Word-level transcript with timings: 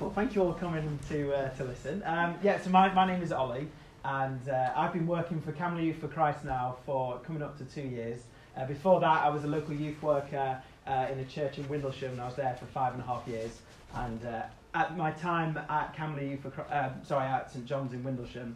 wonderful. 0.00 0.22
Thank 0.22 0.34
you 0.34 0.42
all 0.42 0.52
for 0.52 0.58
coming 0.58 0.98
to, 1.08 1.32
uh, 1.32 1.48
to 1.56 1.64
listen. 1.64 2.02
Um, 2.04 2.34
yeah, 2.42 2.60
so 2.60 2.68
my, 2.68 2.92
my 2.92 3.06
name 3.06 3.22
is 3.22 3.32
Ollie, 3.32 3.66
and 4.04 4.46
uh, 4.46 4.72
I've 4.76 4.92
been 4.92 5.06
working 5.06 5.40
for 5.40 5.52
Camberley 5.52 5.86
Youth 5.86 6.00
for 6.00 6.08
Christ 6.08 6.44
now 6.44 6.76
for 6.84 7.18
coming 7.20 7.42
up 7.42 7.56
to 7.56 7.64
two 7.64 7.88
years. 7.88 8.20
Uh, 8.58 8.66
before 8.66 9.00
that, 9.00 9.24
I 9.24 9.30
was 9.30 9.44
a 9.44 9.46
local 9.46 9.74
youth 9.74 10.02
worker 10.02 10.60
uh, 10.86 11.06
in 11.10 11.18
a 11.18 11.24
church 11.24 11.56
in 11.56 11.64
Windlesham, 11.64 12.10
and 12.10 12.20
I 12.20 12.26
was 12.26 12.36
there 12.36 12.54
for 12.60 12.66
five 12.66 12.92
and 12.92 13.02
a 13.02 13.06
half 13.06 13.26
years. 13.26 13.62
And 13.94 14.22
uh, 14.26 14.42
at 14.74 14.98
my 14.98 15.12
time 15.12 15.58
at 15.70 15.96
Camberley 15.96 16.28
Youth 16.28 16.42
for 16.42 16.50
Christ, 16.50 16.72
uh, 16.72 16.90
sorry, 17.02 17.26
at 17.26 17.50
St 17.50 17.64
John's 17.64 17.94
in 17.94 18.04
Windlesham, 18.04 18.52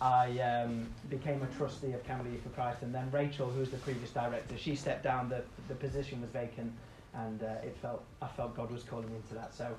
I 0.00 0.38
um, 0.38 0.86
became 1.10 1.42
a 1.42 1.48
trustee 1.56 1.92
of 1.92 2.04
Camberley 2.04 2.30
Youth 2.34 2.44
for 2.44 2.50
Christ, 2.50 2.82
and 2.82 2.94
then 2.94 3.10
Rachel, 3.10 3.50
who 3.50 3.58
was 3.58 3.70
the 3.70 3.78
previous 3.78 4.10
director, 4.10 4.56
she 4.56 4.76
stepped 4.76 5.02
down. 5.02 5.28
The, 5.28 5.42
the 5.66 5.74
position 5.74 6.20
was 6.20 6.30
vacant, 6.30 6.72
and 7.14 7.42
uh, 7.42 7.64
it 7.64 7.76
felt 7.82 8.04
I 8.22 8.28
felt 8.28 8.56
God 8.56 8.70
was 8.70 8.84
calling 8.84 9.08
me 9.08 9.16
into 9.16 9.34
that. 9.34 9.54
So 9.54 9.74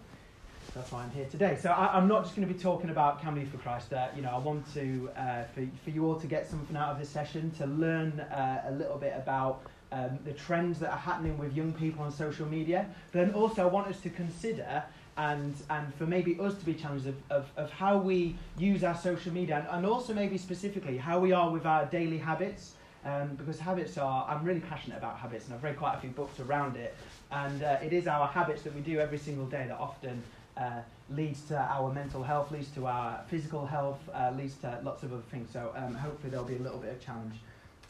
that's 0.74 0.92
why 0.92 1.04
I'm 1.04 1.12
here 1.12 1.26
today. 1.26 1.58
So 1.62 1.70
I, 1.70 1.96
I'm 1.98 2.08
not 2.08 2.24
just 2.24 2.36
going 2.36 2.48
to 2.48 2.54
be 2.54 2.60
talking 2.60 2.90
about 2.90 3.22
Camberley 3.22 3.46
for 3.46 3.58
Christ. 3.58 3.94
Uh, 3.94 4.08
you 4.16 4.22
know, 4.22 4.30
I 4.30 4.38
want 4.38 4.72
to 4.74 5.10
uh, 5.16 5.44
for, 5.54 5.68
for 5.84 5.90
you 5.90 6.06
all 6.06 6.20
to 6.20 6.28
get 6.28 6.50
something 6.50 6.76
out 6.76 6.90
of 6.90 7.00
this 7.00 7.10
session, 7.10 7.52
to 7.58 7.66
learn 7.66 8.20
uh, 8.20 8.64
a 8.68 8.72
little 8.72 8.98
bit 8.98 9.14
about 9.16 9.62
um, 9.92 10.20
the 10.26 10.34
trends 10.34 10.80
that 10.80 10.92
are 10.92 10.98
happening 10.98 11.38
with 11.38 11.56
young 11.56 11.74
people 11.74 12.04
on 12.04 12.12
social 12.12 12.46
media. 12.46 12.88
But 13.12 13.26
then 13.26 13.34
also, 13.34 13.64
I 13.64 13.66
want 13.66 13.88
us 13.88 14.00
to 14.02 14.10
consider 14.10 14.84
and 15.18 15.56
and 15.70 15.94
for 15.96 16.06
maybe 16.06 16.38
us 16.42 16.56
to 16.56 16.66
be 16.66 16.74
challenged 16.74 17.08
of, 17.08 17.16
of, 17.30 17.50
of 17.56 17.72
how 17.72 17.98
we 17.98 18.36
use 18.58 18.84
our 18.84 18.98
social 18.98 19.32
media 19.32 19.60
and, 19.60 19.68
and 19.78 19.86
also 19.86 20.14
maybe 20.14 20.38
specifically 20.38 20.98
how 20.98 21.20
we 21.20 21.32
are 21.32 21.50
with 21.50 21.66
our 21.66 21.86
daily 21.86 22.18
habits. 22.18 22.74
Um, 23.06 23.36
because 23.36 23.60
habits 23.60 24.00
are, 24.00 24.26
I'm 24.28 24.44
really 24.44 24.62
passionate 24.62 24.98
about 24.98 25.20
habits 25.20 25.46
and 25.46 25.54
I've 25.54 25.64
read 25.64 25.78
quite 25.78 25.94
a 25.94 26.00
few 26.00 26.10
books 26.10 26.40
around 26.40 26.76
it. 26.76 26.96
And 27.32 27.62
uh, 27.62 27.78
it 27.84 27.94
is 27.94 28.08
our 28.08 28.26
habits 28.26 28.64
that 28.64 28.74
we 28.74 28.82
do 28.82 28.98
every 28.98 29.20
single 29.20 29.46
day 29.46 29.66
that 29.68 29.78
often 29.78 30.24
uh, 30.58 30.82
leads 31.10 31.42
to 31.42 31.58
our 31.58 31.94
mental 31.94 32.24
health, 32.24 32.52
leads 32.52 32.70
to 32.72 32.88
our 32.88 33.24
physical 33.28 33.66
health, 33.66 34.00
uh, 34.14 34.32
leads 34.38 34.56
to 34.56 34.80
lots 34.84 35.04
of 35.04 35.14
other 35.14 35.22
things. 35.32 35.50
So 35.52 35.72
um, 35.76 35.94
hopefully 35.94 36.32
there'll 36.32 36.46
be 36.46 36.56
a 36.56 36.60
little 36.60 36.80
bit 36.80 36.92
of 36.92 37.06
challenge 37.06 37.36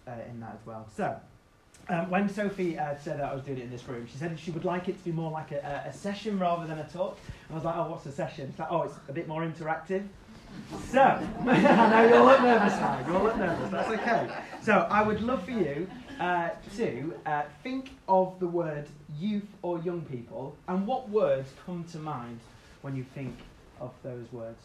uh, 0.08 0.12
in 0.30 0.40
that 0.42 0.58
as 0.60 0.66
well. 0.66 0.88
So 0.96 1.20
um, 1.90 2.10
when 2.10 2.28
Sophie 2.28 2.78
uh, 2.78 2.96
said 2.98 3.20
that 3.20 3.32
I 3.32 3.34
was 3.34 3.44
doing 3.44 3.60
it 3.60 3.64
in 3.64 3.70
this 3.70 3.88
room, 3.88 4.08
she 4.12 4.18
said 4.18 4.38
she 4.40 4.52
would 4.52 4.66
like 4.66 4.90
it 4.90 4.98
to 4.98 5.04
be 5.04 5.12
more 5.12 5.32
like 5.32 5.52
a, 5.52 5.84
a 5.88 5.94
session 5.94 6.40
rather 6.40 6.66
than 6.68 6.80
a 6.80 6.88
talk. 6.90 7.18
And 7.48 7.52
I 7.52 7.56
was 7.56 7.64
like, 7.64 7.76
oh, 7.78 7.90
what's 7.92 8.06
a 8.06 8.12
session? 8.12 8.48
It's 8.50 8.60
like, 8.60 8.72
oh, 8.72 8.84
it's 8.84 8.96
a 9.08 9.14
bit 9.14 9.28
more 9.28 9.44
interactive. 9.44 10.06
So, 10.90 11.02
I 11.46 11.90
know 11.90 12.08
you 12.08 12.16
all 12.16 12.26
look 12.26 12.42
nervous 12.42 12.74
now. 12.74 13.04
You 13.06 13.16
all 13.16 13.24
look 13.24 13.38
nervous. 13.38 13.70
That's 13.72 13.90
okay. 13.90 14.30
So, 14.62 14.88
I 14.90 15.04
would 15.04 15.22
love 15.22 15.44
for 15.44 15.52
you 15.52 15.88
uh, 16.20 16.50
to 16.78 17.14
uh, 17.26 17.44
think 17.62 17.92
of 18.08 18.40
the 18.40 18.48
word 18.48 18.88
youth 19.20 19.48
or 19.62 19.80
young 19.80 20.02
people 20.02 20.56
and 20.68 20.88
what 20.88 21.10
words 21.10 21.50
come 21.66 21.84
to 21.92 22.00
mind 22.00 22.40
when 22.86 22.96
you 22.96 23.04
think 23.16 23.36
of 23.82 23.90
those 24.04 24.32
words 24.32 24.62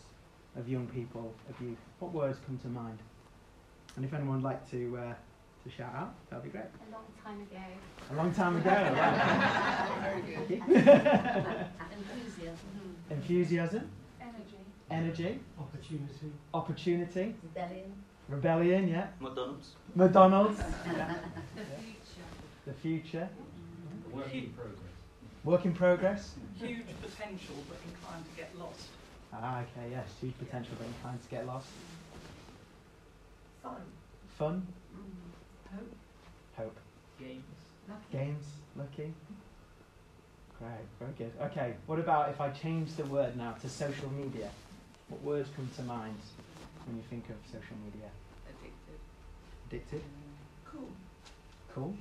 of 0.59 0.69
young 0.69 0.87
people, 0.89 1.33
of 1.49 1.59
youth. 1.67 1.79
What 2.01 2.13
words 2.13 2.39
come 2.47 2.59
to 2.59 2.69
mind? 2.69 2.99
And 3.97 4.05
if 4.05 4.13
anyone 4.13 4.43
would 4.43 4.45
like 4.45 4.71
to, 4.73 4.99
uh, 4.99 5.15
to 5.65 5.71
shout 5.75 5.95
out, 5.97 6.13
that'd 6.29 6.45
be 6.45 6.51
great. 6.51 6.65
A 6.67 6.93
long 6.93 7.07
time 7.25 7.41
ago. 7.41 7.65
A 8.11 8.15
long 8.15 8.31
time 8.35 8.57
ago. 8.59 8.71
wow. 8.95 10.01
Very 10.03 10.21
good. 10.21 10.51
Enthusiasm. 11.97 12.59
Enthusiasm, 13.11 13.91
Energy. 14.21 14.59
energy, 14.91 15.41
Opportunity. 15.59 16.33
opportunity, 16.53 17.35
Rebellion. 17.43 17.93
rebellion, 18.29 18.87
yeah. 18.89 19.07
McDonald's. 19.19 19.71
McDonald's, 19.95 20.59
The 21.57 21.65
future. 21.65 22.29
the 22.67 22.73
future, 22.75 23.29
Work 24.13 24.35
in 24.35 24.51
progress. 24.51 24.90
Work 25.45 25.65
in 25.65 25.73
progress. 25.73 26.35
Huge 26.59 26.83
potential, 27.03 27.55
but 27.69 27.79
inclined 27.89 28.25
to 28.25 28.37
get 28.37 28.57
lost. 28.59 28.87
Ah, 29.33 29.61
okay, 29.63 29.91
yes, 29.91 30.07
huge 30.21 30.37
potential, 30.39 30.75
but 30.79 30.87
inclined 30.87 31.23
to 31.23 31.29
get 31.29 31.47
lost. 31.47 31.69
Fun. 33.63 33.83
Fun, 34.39 34.67
Mm. 34.95 35.77
Hope. 35.77 35.93
hope, 36.57 36.77
Games. 37.19 37.45
Lucky. 37.89 38.13
games, 38.13 38.45
lucky. 38.77 39.15
Great, 40.59 40.87
very 40.99 41.13
good. 41.19 41.33
Okay, 41.43 41.75
what 41.87 41.99
about 41.99 42.29
if 42.31 42.41
I 42.41 42.51
change 42.51 42.95
the 42.97 43.05
word 43.05 43.37
now 43.37 43.53
to 43.53 43.69
social 43.69 44.11
media? 44.11 44.51
What 45.09 45.23
words 45.23 45.49
come 45.57 45.69
to 45.77 45.83
mind 45.83 46.17
when 46.87 46.97
you 46.97 47.03
think 47.09 47.29
of 47.31 47.37
social 47.47 47.77
media? 47.85 48.09
Addicted. 48.49 49.01
Addicted, 49.69 50.03
Cool. 50.65 50.91
cool, 51.75 51.95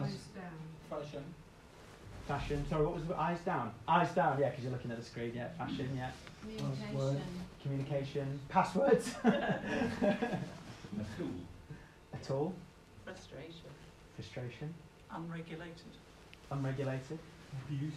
Eyes 0.00 0.16
down. 0.34 0.58
Fashion. 0.88 1.24
Fashion. 2.26 2.64
Sorry, 2.68 2.84
what 2.84 2.94
was 2.94 3.04
the 3.06 3.16
eyes 3.16 3.38
down? 3.44 3.72
Eyes 3.88 4.12
down, 4.12 4.38
yeah, 4.40 4.48
because 4.50 4.64
you're 4.64 4.72
looking 4.72 4.90
at 4.90 4.98
the 4.98 5.04
screen. 5.04 5.32
Yeah, 5.34 5.48
fashion, 5.58 5.90
yeah. 5.96 6.10
Communication. 6.42 7.22
Communication, 7.62 8.40
passwords. 8.48 9.14
A 9.24 11.04
tool. 11.16 11.30
A 12.12 12.18
tool, 12.24 12.54
Frustration. 13.04 13.70
frustration, 14.14 14.74
Unregulated. 15.10 15.92
unregulated, 16.50 17.18
Abuse. 17.66 17.94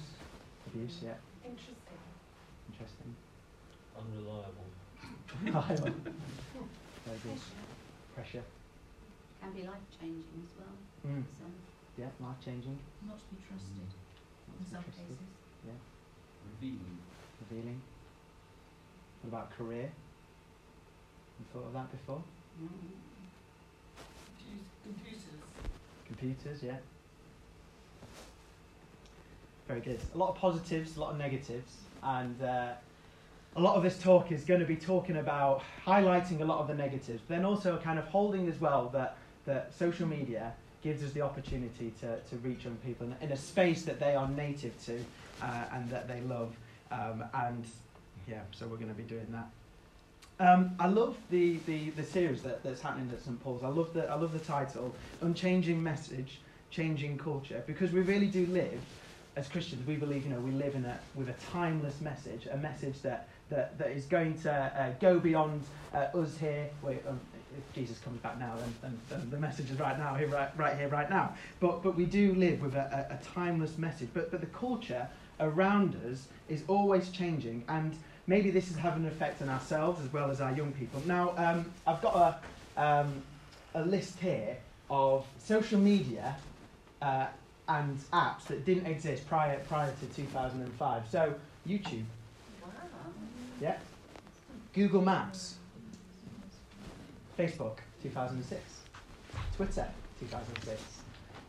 abuse, 0.68 1.00
yeah, 1.04 1.14
Interesting. 1.44 2.00
interesting. 2.72 3.16
Unreliable. 4.00 4.66
Reliable. 5.44 5.76
Very 7.06 7.18
good. 7.24 7.40
Pressure. 8.16 8.44
Can 9.42 9.52
be 9.52 9.64
life 9.64 9.84
changing 10.00 10.42
as 10.48 10.52
well. 10.58 10.76
Mm. 11.14 11.24
So, 11.38 11.46
Yeah, 11.98 12.08
life 12.22 12.38
changing. 12.44 12.80
not 13.06 13.20
to 13.20 13.26
be 13.36 13.42
trusted 13.48 13.92
in 14.60 14.66
some 14.72 14.84
cases. 14.84 15.18
Revealing. 16.62 16.98
Revealing. 17.50 17.82
What 19.22 19.30
about 19.30 19.58
career? 19.58 19.90
You 21.40 21.46
thought 21.52 21.68
of 21.68 21.74
that 21.74 21.92
before? 21.92 22.24
Mm. 22.62 22.70
Computers. 24.84 25.22
Computers, 26.06 26.64
yeah. 26.64 26.78
Very 29.68 29.82
good. 29.82 30.00
A 30.14 30.18
lot 30.18 30.30
of 30.30 30.36
positives, 30.36 30.96
a 30.96 31.02
lot 31.02 31.12
of 31.12 31.18
negatives, 31.18 31.74
and 32.04 32.42
uh, 32.42 32.74
a 33.56 33.60
lot 33.60 33.76
of 33.76 33.84
this 33.84 33.98
talk 34.00 34.32
is 34.32 34.46
going 34.46 34.60
to 34.60 34.66
be 34.66 34.76
talking 34.76 35.18
about 35.18 35.64
highlighting 35.86 36.42
a 36.42 36.46
lot 36.46 36.60
of 36.60 36.68
the 36.68 36.76
negatives, 36.76 37.22
but 37.28 37.36
then 37.36 37.46
also 37.46 37.78
kind 37.78 37.98
of 37.98 38.06
holding 38.06 38.48
as 38.48 38.62
well 38.62 38.90
that, 38.94 39.18
that 39.46 39.74
social 39.74 40.08
media 40.08 40.54
gives 40.86 41.04
us 41.04 41.12
the 41.14 41.22
opportunity 41.22 41.92
to, 42.00 42.20
to 42.30 42.36
reach 42.44 42.64
young 42.64 42.76
people 42.86 43.08
in, 43.08 43.16
in 43.20 43.32
a 43.32 43.36
space 43.36 43.82
that 43.82 44.00
they 44.00 44.14
are 44.14 44.30
native 44.30 44.72
to 44.86 45.04
uh, 45.42 45.64
and 45.74 45.90
that 45.90 46.08
they 46.08 46.22
love. 46.22 46.56
Um, 46.92 47.24
and 47.34 47.66
yeah, 48.28 48.42
so 48.52 48.68
we're 48.68 48.78
going 48.78 48.90
to 48.90 48.94
be 48.94 49.02
doing 49.02 49.26
that. 49.32 49.48
Um, 50.40 50.76
I 50.80 50.86
love 50.86 51.18
the, 51.32 51.58
the, 51.66 51.90
the 51.92 52.04
series 52.04 52.44
that, 52.44 52.62
that's 52.64 52.82
happening 52.82 53.10
at 53.12 53.20
St 53.20 53.44
Paul's. 53.44 53.64
I 53.64 53.68
love 53.68 53.94
the 53.94 54.08
I 54.08 54.14
love 54.14 54.32
the 54.32 54.46
title, 54.46 54.94
Unchanging 55.22 55.82
Message, 55.82 56.40
Changing 56.70 57.18
Culture, 57.18 57.64
because 57.66 57.92
we 57.92 58.02
really 58.02 58.28
do 58.28 58.46
live 58.48 58.80
as 59.36 59.48
Christians. 59.48 59.88
We 59.88 59.96
believe, 59.96 60.24
you 60.24 60.34
know, 60.34 60.40
we 60.40 60.52
live 60.52 60.76
in 60.76 60.86
a 60.86 61.00
with 61.16 61.30
a 61.30 61.36
timeless 61.52 62.00
message, 62.00 62.48
a 62.52 62.58
message 62.58 63.02
that 63.02 63.30
that, 63.50 63.78
that 63.80 63.90
is 63.90 64.06
going 64.06 64.38
to 64.42 64.52
uh, 64.52 64.92
go 65.00 65.20
beyond 65.20 65.64
uh, 65.96 66.22
us 66.22 66.38
here. 66.38 66.70
Um, 66.86 67.20
if 67.58 67.74
Jesus 67.74 68.00
comes 68.00 68.20
back 68.22 68.40
now, 68.40 68.54
then, 68.58 68.74
then, 68.82 69.00
then 69.10 69.30
the 69.30 69.38
message 69.38 69.72
is 69.72 69.80
right 69.80 69.98
now, 69.98 70.16
here, 70.16 70.28
right, 70.28 70.50
right 70.58 70.78
here, 70.78 70.88
right 70.90 71.10
now. 71.10 71.34
But 71.60 71.84
but 71.84 71.96
we 71.96 72.06
do 72.06 72.34
live 72.36 72.62
with 72.62 72.76
a, 72.76 73.08
a, 73.10 73.16
a 73.16 73.20
timeless 73.34 73.78
message. 73.78 74.10
But 74.14 74.32
but 74.32 74.42
the 74.42 74.48
culture 74.48 75.08
around 75.40 75.96
us 76.10 76.28
is 76.48 76.64
always 76.68 77.10
changing 77.10 77.64
and 77.68 77.94
maybe 78.28 78.50
this 78.52 78.70
is 78.72 78.78
having 78.78 79.04
an 79.04 79.12
effect 79.12 79.42
on 79.42 79.50
ourselves 79.50 80.04
as 80.04 80.12
well 80.12 80.32
as 80.32 80.42
our 80.42 80.52
young 80.54 80.72
people. 80.74 81.02
Now, 81.06 81.34
um, 81.38 81.72
I've 81.86 82.02
got 82.02 82.42
a, 82.78 82.82
um, 82.82 83.22
a 83.74 83.84
list 83.84 84.20
here 84.20 84.58
of 84.90 85.26
social 85.38 85.80
media 85.80 86.36
uh, 87.02 87.28
and 87.68 88.00
apps 88.12 88.46
that 88.48 88.66
didn't 88.66 88.86
exist 88.86 89.28
prior, 89.28 89.60
prior 89.68 89.94
to 90.00 90.06
2005. 90.16 91.04
So, 91.12 91.34
YouTube, 91.68 92.04
Wow. 92.62 92.70
yeah, 93.60 93.78
Google 94.74 95.02
Maps, 95.02 95.56
Facebook, 97.38 97.78
2006, 98.02 98.62
Twitter, 99.56 99.88
2006. 100.20 100.82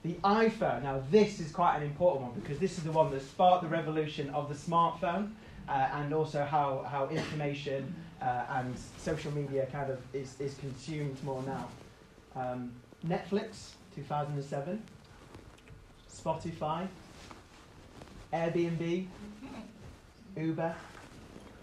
The 0.02 0.14
iPhone, 0.24 0.82
now 0.82 1.02
this 1.10 1.40
is 1.40 1.50
quite 1.50 1.76
an 1.76 1.82
important 1.82 2.22
one 2.22 2.40
because 2.40 2.58
this 2.58 2.78
is 2.78 2.84
the 2.84 2.92
one 2.92 3.10
that 3.10 3.22
sparked 3.22 3.62
the 3.62 3.68
revolution 3.68 4.30
of 4.30 4.48
the 4.48 4.54
smartphone 4.54 5.32
uh, 5.68 5.88
and 5.94 6.12
also 6.12 6.44
how, 6.44 6.84
how 6.88 7.08
information 7.08 7.94
uh, 8.20 8.44
and 8.50 8.74
social 8.98 9.32
media 9.32 9.66
kind 9.72 9.90
of 9.90 9.98
is, 10.12 10.40
is 10.40 10.54
consumed 10.58 11.22
more 11.24 11.42
now. 11.42 11.68
Um, 12.34 12.72
Netflix, 13.06 13.72
2007. 13.94 14.82
Spotify. 16.12 16.86
Airbnb. 18.32 19.06
Uber. 20.36 20.74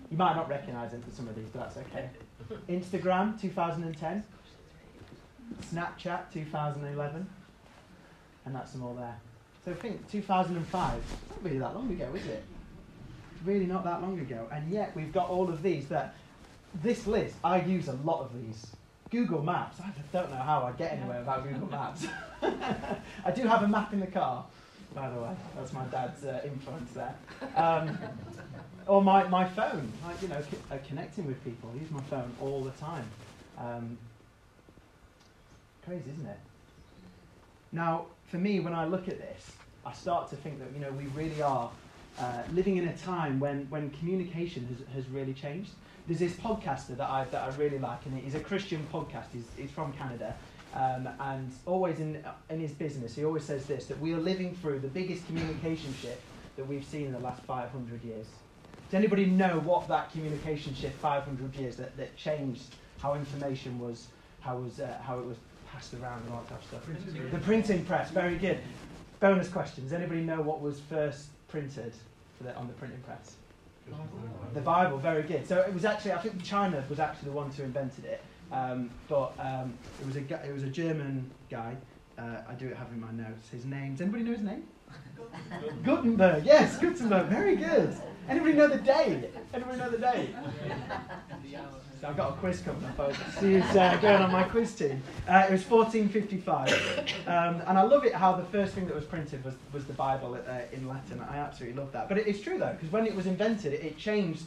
You 0.10 0.18
might 0.18 0.36
not 0.36 0.50
recognise 0.50 0.92
them 0.92 1.02
for 1.02 1.12
some 1.12 1.28
of 1.28 1.36
these, 1.36 1.48
but 1.54 1.62
that's 1.62 1.78
okay. 1.78 2.10
Instagram, 2.70 3.40
2010. 3.40 4.24
Snapchat, 5.72 6.32
2011. 6.34 7.28
And 8.46 8.56
that's 8.56 8.72
them 8.72 8.84
all 8.84 8.94
there. 8.94 9.18
So 9.66 9.72
I 9.72 9.76
think 9.76 10.10
2005, 10.12 10.94
not 10.94 11.44
really 11.44 11.60
that 11.60 11.74
long 11.74 11.90
ago, 11.92 12.10
is 12.16 12.26
it? 12.26 12.44
really 13.46 13.66
not 13.66 13.84
that 13.84 14.02
long 14.02 14.20
ago. 14.20 14.48
And 14.52 14.72
yet 14.72 14.96
we've 14.96 15.12
got 15.12 15.30
all 15.30 15.50
of 15.50 15.62
these 15.62 15.88
that 15.88 16.16
this 16.82 17.06
list, 17.08 17.36
I 17.44 17.62
use 17.62 17.88
a 17.88 17.94
lot 18.04 18.22
of 18.22 18.34
these. 18.34 18.68
Google 19.10 19.44
Maps, 19.44 19.80
I 19.80 19.92
don't 20.12 20.32
know 20.32 20.38
how 20.38 20.64
I 20.64 20.72
get 20.72 20.94
anywhere 20.94 21.20
without 21.20 21.44
Google 21.44 21.70
Maps. 21.70 22.08
I 22.42 23.32
do 23.32 23.44
have 23.44 23.62
a 23.62 23.68
map 23.68 23.94
in 23.94 24.00
the 24.00 24.08
car, 24.08 24.44
by 24.94 25.10
the 25.10 25.20
way. 25.20 25.36
That's 25.56 25.74
my 25.74 25.86
dad's 25.86 26.24
uh, 26.24 26.42
influence 26.46 26.92
there. 26.92 27.16
Um, 27.56 27.98
or 28.88 29.02
my, 29.02 29.24
my 29.28 29.46
phone, 29.46 29.92
like, 30.06 30.22
you 30.22 30.28
know, 30.28 30.42
uh, 30.72 30.78
connecting 30.88 31.26
with 31.26 31.44
people. 31.44 31.72
I 31.74 31.80
use 31.80 31.92
my 31.92 32.02
phone 32.02 32.32
all 32.42 32.64
the 32.64 32.72
time. 32.72 33.06
Um, 33.58 33.98
crazy, 35.86 36.12
isn't 36.14 36.26
it? 36.26 36.40
Now, 37.72 38.06
for 38.28 38.38
me, 38.38 38.60
when 38.60 38.74
I 38.74 38.86
look 38.86 39.08
at 39.08 39.18
this, 39.18 39.52
I 39.86 39.94
start 39.94 40.30
to 40.30 40.36
think 40.36 40.60
that, 40.60 40.70
you 40.74 40.80
know, 40.80 40.92
we 40.92 41.06
really 41.08 41.42
are 41.42 41.72
uh, 42.20 42.44
living 42.52 42.78
in 42.78 42.88
a 42.88 42.98
time 42.98 43.40
when, 43.40 43.66
when 43.70 43.90
communication 43.92 44.68
has, 44.68 44.96
has 44.96 45.10
really 45.10 45.34
changed. 45.34 45.72
There's 46.08 46.20
this 46.20 46.34
podcaster 46.34 46.98
that 46.98 47.10
I, 47.10 47.24
that 47.26 47.42
I 47.42 47.56
really 47.56 47.80
like, 47.80 48.06
and 48.06 48.18
he's 48.20 48.36
a 48.36 48.40
Christian 48.40 48.86
podcast. 48.92 49.26
He's, 49.32 49.46
he's 49.58 49.72
from 49.72 49.94
Canada. 49.94 50.36
Um, 50.76 51.08
and 51.20 51.52
always 51.66 52.00
in, 52.00 52.24
in 52.50 52.60
his 52.60 52.72
business, 52.72 53.16
he 53.16 53.24
always 53.24 53.44
says 53.44 53.66
this 53.66 53.86
that 53.86 54.00
we 54.00 54.14
are 54.14 54.20
living 54.20 54.56
through 54.56 54.80
the 54.80 54.88
biggest 54.88 55.26
communication 55.28 55.94
shift 56.02 56.22
that 56.56 56.68
we've 56.68 56.86
seen 56.86 57.08
in 57.08 57.12
the 57.12 57.20
last 57.20 57.44
500 57.44 58.04
years. 58.04 58.26
Does 58.90 58.98
anybody 58.98 59.26
know 59.26 59.60
what 59.60 59.88
that 59.88 60.12
communication 60.12 60.74
shift 60.74 61.00
500 61.00 61.56
years 61.56 61.76
that, 61.78 61.96
that 61.98 62.16
changed 62.16 62.76
how 63.02 63.16
information 63.16 63.80
was, 63.80 64.08
how, 64.40 64.58
was 64.58 64.80
uh, 64.80 64.98
how 65.04 65.20
it 65.20 65.26
was 65.26 65.38
passed 65.72 65.94
around 65.96 66.22
and 66.24 66.32
all 66.32 66.42
that 66.42 66.50
type 66.50 66.60
of 66.60 66.68
stuff? 66.68 66.84
Printing. 66.86 67.32
The 67.32 67.40
printing 67.40 67.86
press, 67.86 68.10
very 68.12 68.38
good. 68.38 68.60
Bonus 69.20 69.50
question 69.50 69.84
Does 69.84 69.94
anybody 69.94 70.22
know 70.22 70.42
what 70.42 70.62
was 70.62 70.80
first 70.80 71.28
printed 71.48 71.94
for 72.38 72.46
the, 72.46 72.56
on 72.56 72.68
the 72.68 72.74
printing 72.74 73.00
press? 73.02 73.36
The 74.54 74.62
Bible, 74.62 74.98
very 74.98 75.24
good. 75.24 75.48
So 75.48 75.60
it 75.60 75.74
was 75.74 75.86
actually, 75.86 76.14
I 76.14 76.20
think 76.20 76.44
China 76.44 76.84
was 76.90 77.00
actually 77.00 77.30
the 77.30 77.36
one 77.36 77.52
who 77.52 77.64
invented 77.64 78.06
it. 78.06 78.22
Um, 78.54 78.90
but 79.10 79.34
um, 79.40 79.74
it 80.00 80.06
was 80.06 80.16
a 80.16 80.22
gu- 80.22 80.40
it 80.48 80.54
was 80.54 80.64
a 80.64 80.68
German 80.70 81.30
guy. 81.50 81.76
Uh, 82.18 82.38
I 82.48 82.54
do 82.54 82.68
it 82.68 82.78
have 82.78 82.90
in 82.92 83.02
my 83.02 83.12
notes. 83.12 83.50
His 83.50 83.66
name. 83.66 83.94
Does 83.94 84.02
anybody 84.02 84.24
know 84.24 84.34
his 84.34 84.42
name? 84.42 84.64
Gutenberg. 85.84 86.46
Yes, 86.46 86.78
Gutenberg. 86.78 87.28
Very 87.28 87.56
good. 87.56 87.96
Anybody 88.30 88.54
know 88.54 88.68
the 88.68 88.78
day? 88.78 89.30
Anybody 89.54 89.78
know 89.80 89.90
the 89.90 89.98
day? 89.98 90.30
So 92.00 92.10
I've 92.10 92.18
got 92.18 92.30
a 92.32 92.34
quiz 92.34 92.62
coming 92.62 92.84
up. 92.86 93.00
I'll 93.00 93.14
see 93.40 93.54
who's 93.54 93.76
uh, 93.76 93.98
going 94.02 94.22
on 94.22 94.32
my 94.32 94.44
quiz 94.44 94.76
team. 94.76 95.02
Uh, 95.28 95.46
it 95.50 95.52
was 95.52 95.68
1455, 95.70 97.28
um, 97.28 97.62
and 97.68 97.78
I 97.78 97.82
love 97.82 98.06
it 98.06 98.14
how 98.14 98.34
the 98.34 98.44
first 98.46 98.74
thing 98.74 98.86
that 98.88 98.96
was 98.96 99.06
printed 99.06 99.44
was, 99.44 99.56
was 99.72 99.86
the 99.86 99.94
Bible 99.94 100.36
uh, 100.36 100.60
in 100.72 100.88
Latin. 100.88 101.22
I 101.22 101.38
absolutely 101.38 101.80
love 101.82 101.92
that. 101.94 102.10
But 102.10 102.18
it, 102.18 102.28
it's 102.28 102.42
true 102.42 102.58
though, 102.60 102.74
because 102.74 102.92
when 102.92 103.06
it 103.08 103.16
was 103.16 103.26
invented, 103.26 103.74
it, 103.74 103.84
it 103.84 103.98
changed 103.98 104.44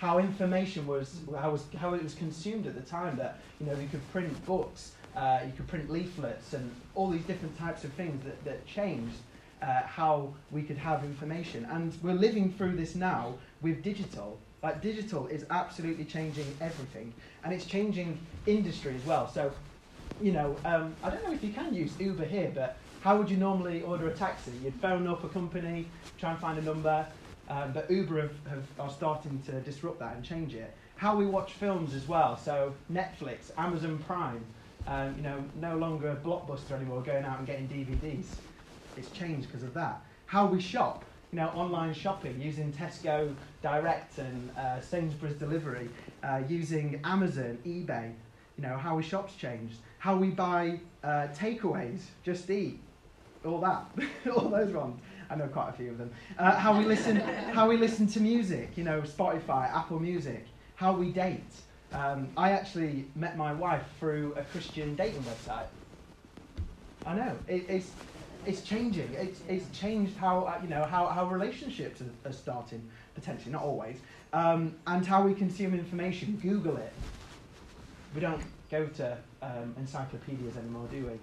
how 0.00 0.18
information 0.18 0.86
was 0.86 1.20
how, 1.38 1.50
was 1.50 1.64
how 1.78 1.92
it 1.92 2.02
was 2.02 2.14
consumed 2.14 2.66
at 2.66 2.74
the 2.74 2.80
time. 2.80 3.16
That 3.18 3.38
you 3.60 3.66
know 3.66 3.78
you 3.78 3.86
could 3.88 4.06
print 4.12 4.34
books, 4.46 4.92
uh, 5.14 5.40
you 5.44 5.52
could 5.54 5.68
print 5.68 5.90
leaflets, 5.90 6.54
and 6.54 6.74
all 6.94 7.10
these 7.10 7.24
different 7.24 7.56
types 7.58 7.84
of 7.84 7.92
things 7.92 8.24
that, 8.24 8.42
that 8.46 8.66
changed 8.66 9.18
uh, 9.60 9.82
how 9.82 10.32
we 10.50 10.62
could 10.62 10.78
have 10.78 11.04
information. 11.04 11.66
And 11.70 11.92
we're 12.02 12.14
living 12.14 12.50
through 12.50 12.76
this 12.76 12.94
now 12.94 13.34
with 13.60 13.82
digital. 13.82 14.38
Like 14.62 14.80
digital 14.80 15.26
is 15.26 15.44
absolutely 15.50 16.06
changing 16.06 16.46
everything, 16.62 17.12
and 17.44 17.52
it's 17.52 17.66
changing 17.66 18.18
industry 18.46 18.94
as 18.96 19.04
well. 19.04 19.28
So, 19.28 19.52
you 20.22 20.32
know, 20.32 20.56
um, 20.64 20.94
I 21.02 21.10
don't 21.10 21.22
know 21.24 21.32
if 21.32 21.44
you 21.44 21.52
can 21.52 21.74
use 21.74 21.92
Uber 22.00 22.24
here, 22.24 22.50
but 22.54 22.78
how 23.02 23.18
would 23.18 23.30
you 23.30 23.36
normally 23.36 23.82
order 23.82 24.08
a 24.08 24.14
taxi? 24.14 24.52
You'd 24.64 24.74
phone 24.74 25.06
up 25.06 25.24
a 25.24 25.28
company, 25.28 25.86
try 26.18 26.30
and 26.30 26.38
find 26.38 26.58
a 26.58 26.62
number, 26.62 27.06
um, 27.50 27.72
but 27.72 27.90
Uber 27.90 28.20
have, 28.22 28.32
have, 28.48 28.64
are 28.78 28.90
starting 28.90 29.42
to 29.46 29.60
disrupt 29.60 29.98
that 29.98 30.14
and 30.14 30.24
change 30.24 30.54
it. 30.54 30.72
How 30.94 31.16
we 31.16 31.26
watch 31.26 31.52
films 31.52 31.94
as 31.94 32.06
well. 32.06 32.36
So 32.36 32.72
Netflix, 32.90 33.50
Amazon 33.58 33.98
Prime, 34.06 34.44
um, 34.86 35.14
you 35.16 35.22
know, 35.22 35.42
no 35.60 35.76
longer 35.76 36.16
blockbuster 36.24 36.72
anymore, 36.72 37.02
going 37.02 37.24
out 37.24 37.38
and 37.38 37.46
getting 37.46 37.68
DVDs. 37.68 38.26
It's 38.96 39.10
changed 39.10 39.48
because 39.48 39.64
of 39.64 39.74
that. 39.74 40.00
How 40.26 40.46
we 40.46 40.60
shop, 40.60 41.04
you 41.32 41.38
know, 41.38 41.48
online 41.48 41.92
shopping 41.92 42.40
using 42.40 42.72
Tesco 42.72 43.34
Direct 43.62 44.18
and 44.18 44.50
uh, 44.56 44.80
Sainsbury's 44.80 45.34
Delivery, 45.34 45.88
uh, 46.22 46.42
using 46.48 47.00
Amazon, 47.02 47.58
eBay. 47.66 48.12
You 48.56 48.62
know, 48.62 48.76
how 48.76 48.94
we 48.94 49.02
shop's 49.02 49.34
changed. 49.34 49.78
How 49.98 50.16
we 50.16 50.28
buy 50.28 50.80
uh, 51.02 51.28
takeaways, 51.34 52.02
just 52.22 52.48
eat, 52.50 52.78
all 53.44 53.60
that, 53.60 53.86
all 54.36 54.48
those 54.48 54.72
ones. 54.72 55.00
I 55.30 55.36
know 55.36 55.46
quite 55.46 55.70
a 55.70 55.72
few 55.72 55.90
of 55.90 55.98
them. 55.98 56.10
Uh, 56.38 56.56
how 56.56 56.76
we 56.76 56.84
listen, 56.84 57.16
how 57.16 57.68
we 57.68 57.76
listen 57.76 58.06
to 58.08 58.20
music. 58.20 58.76
You 58.76 58.84
know, 58.84 59.02
Spotify, 59.02 59.72
Apple 59.72 60.00
Music. 60.00 60.46
How 60.74 60.92
we 60.92 61.10
date. 61.10 61.52
Um, 61.92 62.28
I 62.36 62.52
actually 62.52 63.06
met 63.14 63.36
my 63.36 63.52
wife 63.52 63.84
through 63.98 64.34
a 64.36 64.42
Christian 64.44 64.96
dating 64.96 65.22
website. 65.22 65.66
I 67.06 67.14
know 67.14 67.36
it, 67.48 67.64
it's 67.68 67.90
it's 68.46 68.62
changing. 68.62 69.12
It's, 69.14 69.40
it's 69.48 69.78
changed 69.78 70.16
how 70.16 70.44
uh, 70.44 70.58
you 70.62 70.68
know 70.68 70.84
how, 70.84 71.06
how 71.06 71.26
relationships 71.26 72.00
are, 72.00 72.28
are 72.28 72.32
starting 72.32 72.88
potentially, 73.14 73.52
not 73.52 73.62
always, 73.62 73.98
um, 74.32 74.74
and 74.86 75.06
how 75.06 75.22
we 75.22 75.34
consume 75.34 75.74
information. 75.74 76.38
Google 76.42 76.76
it. 76.76 76.92
We 78.14 78.20
don't 78.20 78.42
go 78.70 78.86
to 78.86 79.16
um, 79.42 79.74
encyclopedias 79.78 80.56
anymore, 80.56 80.88
do 80.90 81.06
we? 81.06 81.20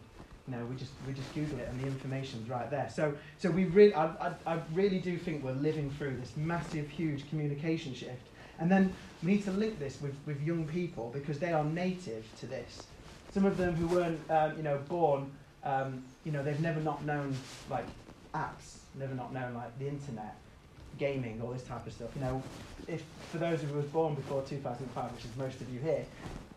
No, 0.50 0.64
we 0.66 0.76
just 0.78 0.94
we 1.06 1.14
just 1.14 1.34
Google 1.34 1.60
it 1.60 1.68
and 1.68 1.78
the 1.80 1.86
information's 1.86 2.50
right 2.50 2.72
there. 2.72 2.90
So 2.90 3.16
so 3.38 3.52
we 3.52 3.66
really 3.66 3.94
I, 3.94 4.06
I, 4.30 4.36
I 4.46 4.62
really 4.72 5.00
do 5.00 5.18
think 5.18 5.44
we're 5.44 5.52
living 5.52 5.92
through 5.92 6.18
this 6.18 6.38
massive, 6.38 6.90
huge 6.90 7.30
communication 7.30 7.94
shift, 7.94 8.30
and 8.58 8.72
then 8.72 8.96
we 9.22 9.34
need 9.34 9.44
to 9.44 9.52
link 9.52 9.78
this 9.78 10.00
with, 10.00 10.16
with 10.26 10.42
young 10.42 10.66
people 10.66 11.12
because 11.14 11.40
they 11.40 11.52
are 11.52 11.66
native 11.66 12.34
to 12.40 12.48
this. 12.48 12.88
Some 13.30 13.44
of 13.46 13.58
them 13.58 13.76
who 13.76 13.88
weren't 13.90 14.22
um, 14.32 14.56
you 14.56 14.64
know 14.64 14.78
born 14.88 15.32
um, 15.64 16.06
you 16.24 16.32
know 16.32 16.44
they've 16.44 16.62
never 16.62 16.80
not 16.80 17.04
known 17.04 17.46
like 17.68 17.90
apps, 18.34 18.84
never 18.96 19.14
not 19.16 19.34
known 19.34 19.54
like 19.54 19.78
the 19.80 19.88
internet, 19.90 20.38
gaming, 20.98 21.42
all 21.42 21.52
this 21.52 21.64
type 21.64 21.86
of 21.86 21.92
stuff. 21.94 22.12
You 22.16 22.22
know, 22.22 22.44
if 22.88 23.04
for 23.28 23.38
those 23.38 23.62
who 23.62 23.74
was 23.74 23.86
born 23.88 24.16
before 24.16 24.44
2005, 24.44 25.12
which 25.12 25.26
is 25.26 25.36
most 25.36 25.60
of 25.60 25.70
you 25.70 25.80
here, 25.82 26.06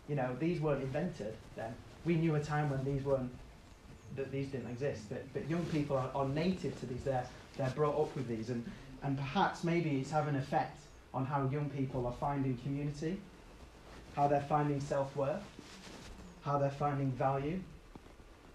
you 0.07 0.15
know 0.15 0.33
these 0.39 0.61
weren't 0.61 0.81
invented 0.81 1.37
then. 1.55 1.75
We 2.05 2.15
knew 2.15 2.35
a 2.35 2.39
time 2.43 2.69
when 2.69 2.83
these 2.83 3.03
weren't 3.03 3.31
that 4.15 4.31
these 4.31 4.47
didn't 4.47 4.69
exist. 4.69 5.03
But, 5.09 5.31
but 5.33 5.49
young 5.49 5.65
people 5.65 5.97
are, 5.97 6.11
are 6.13 6.27
native 6.27 6.79
to 6.79 6.85
these. 6.85 7.03
They're, 7.03 7.25
they're 7.57 7.69
brought 7.71 7.99
up 7.99 8.15
with 8.15 8.27
these. 8.27 8.49
And, 8.49 8.69
and 9.03 9.17
perhaps 9.17 9.63
maybe 9.63 9.99
it's 9.99 10.11
having 10.11 10.35
an 10.35 10.41
effect 10.41 10.79
on 11.13 11.25
how 11.25 11.49
young 11.51 11.69
people 11.69 12.05
are 12.07 12.13
finding 12.13 12.57
community, 12.57 13.19
how 14.15 14.27
they're 14.27 14.45
finding 14.47 14.79
self 14.79 15.15
worth, 15.15 15.43
how 16.43 16.57
they're 16.57 16.69
finding 16.69 17.11
value, 17.11 17.59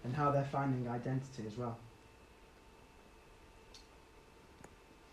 and 0.03 0.15
how 0.15 0.31
they're 0.31 0.43
finding 0.51 0.89
identity 0.89 1.43
as 1.45 1.57
well. 1.57 1.77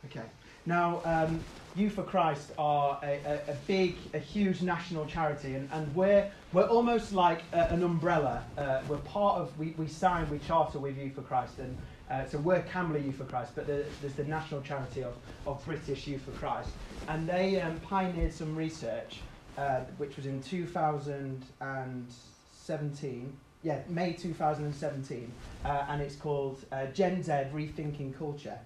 Okay. 0.07 0.25
Now, 0.66 1.00
um, 1.04 1.40
Youth 1.76 1.95
for 1.95 2.04
Christ 2.04 2.52
are 2.57 3.00
a, 3.02 3.21
a, 3.26 3.52
a 3.52 3.54
big, 3.66 3.97
a 4.12 4.19
huge 4.19 4.62
national 4.62 5.07
charity, 5.07 5.54
and, 5.54 5.69
and 5.73 5.93
we're, 5.95 6.31
we're 6.52 6.69
almost 6.69 7.12
like 7.12 7.43
a, 7.52 7.73
an 7.73 7.83
umbrella. 7.83 8.45
Uh, 8.57 8.81
we're 8.88 8.99
part 8.99 9.40
of, 9.40 9.59
we, 9.59 9.75
we 9.76 9.88
sign, 9.88 10.31
we 10.31 10.38
charter 10.38 10.78
with 10.78 10.97
Youth 10.97 11.16
for 11.16 11.23
Christ, 11.23 11.59
and 11.59 11.76
uh, 12.11 12.26
so 12.26 12.38
we're 12.38 12.62
Camberley 12.62 13.00
Youth 13.00 13.16
for 13.16 13.25
Christ, 13.25 13.52
but 13.57 13.66
the, 13.66 13.85
there's 14.00 14.14
the 14.14 14.23
national 14.25 14.61
charity 14.61 15.02
of, 15.02 15.14
of 15.47 15.64
British 15.64 16.07
Youth 16.07 16.23
for 16.23 16.31
Christ. 16.33 16.71
And 17.09 17.28
they 17.28 17.61
um, 17.61 17.81
pioneered 17.81 18.33
some 18.33 18.54
research, 18.54 19.19
uh, 19.59 19.81
which 19.97 20.14
was 20.16 20.26
in 20.26 20.40
2017, 20.43 23.37
yeah, 23.64 23.81
May 23.88 24.12
2017, 24.12 25.33
uh, 25.64 25.87
and 25.88 26.00
it's 26.00 26.14
called 26.14 26.64
uh, 26.71 26.87
Gen 26.87 27.21
Z 27.23 27.33
Rethinking 27.52 28.16
Culture. 28.16 28.59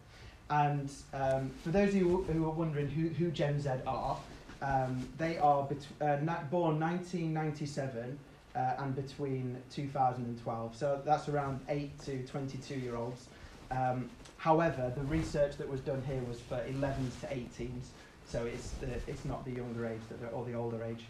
And 0.50 0.90
um, 1.12 1.50
for 1.62 1.70
those 1.70 1.90
of 1.90 1.96
you 1.96 2.24
who 2.24 2.44
are 2.46 2.50
wondering 2.52 2.88
who, 2.88 3.08
who 3.08 3.30
Gen 3.30 3.60
Z 3.60 3.70
are, 3.86 4.18
um, 4.62 5.06
they 5.18 5.38
are 5.38 5.64
bet- 5.64 5.86
uh, 6.00 6.16
na- 6.22 6.42
born 6.50 6.80
1997 6.80 8.18
uh, 8.56 8.58
and 8.78 8.96
between 8.96 9.56
2012. 9.70 10.76
So 10.76 11.02
that's 11.04 11.28
around 11.28 11.60
8 11.68 11.98
to 12.06 12.26
22 12.26 12.74
year 12.74 12.96
olds. 12.96 13.26
Um, 13.70 14.08
however, 14.38 14.92
the 14.96 15.02
research 15.04 15.56
that 15.58 15.68
was 15.68 15.80
done 15.80 16.02
here 16.06 16.22
was 16.22 16.40
for 16.40 16.56
11s 16.56 17.20
to 17.20 17.26
18s, 17.26 17.88
so 18.24 18.46
it's, 18.46 18.70
the, 18.72 18.86
it's 19.06 19.24
not 19.26 19.44
the 19.44 19.52
younger 19.52 19.86
age 19.86 20.00
that 20.08 20.26
or 20.32 20.44
the 20.46 20.54
older 20.54 20.82
age. 20.82 21.04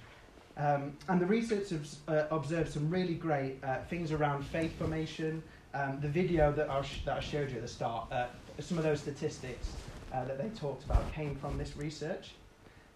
Um, 0.57 0.93
and 1.09 1.21
the 1.21 1.27
research 1.27 1.71
has 1.71 2.01
uh, 2.09 2.25
observed 2.33 2.73
some 2.73 2.91
really 2.91 3.15
great 3.15 3.63
uh, 3.63 3.77
things 3.89 4.11
around 4.11 4.45
faith 4.45 4.77
formation. 4.77 5.41
Um, 5.73 6.01
the 6.01 6.09
video 6.09 6.51
that 6.53 6.69
I, 6.69 6.83
sh- 6.83 7.03
that 7.05 7.17
I 7.19 7.21
showed 7.21 7.51
you 7.51 7.57
at 7.57 7.63
the 7.63 7.69
start, 7.69 8.11
uh, 8.11 8.27
some 8.61 8.79
of 8.79 8.85
those 8.85 9.01
statistics 9.01 9.73
uh, 10.13 10.25
that 10.25 10.39
they 10.39 10.49
talked 10.59 10.85
about 10.85 11.13
came 11.13 11.37
from 11.37 11.59
this 11.59 11.77
research. 11.77 12.31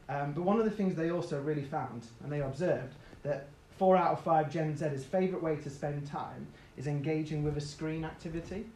Um, 0.09 0.33
but 0.33 0.42
one 0.42 0.59
of 0.59 0.64
the 0.64 0.71
things 0.71 0.95
they 0.95 1.11
also 1.11 1.40
really 1.40 1.62
found, 1.62 2.07
and 2.23 2.33
they 2.33 2.40
observed, 2.40 2.95
that 3.23 3.49
four 3.78 3.97
out 3.97 4.12
of 4.12 4.21
five 4.21 4.50
Gen 4.50 4.76
Z's 4.76 5.04
favourite 5.04 5.42
way 5.42 5.57
to 5.57 5.71
spend 5.71 6.07
time 6.07 6.47
is 6.76 6.87
engaging 6.87 7.42
with 7.42 7.57
a 7.57 7.61
screen 7.61 8.04
activity. 8.04 8.66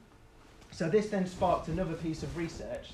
So 0.70 0.88
this 0.88 1.08
then 1.08 1.26
sparked 1.26 1.68
another 1.68 1.94
piece 1.94 2.22
of 2.22 2.36
research 2.36 2.90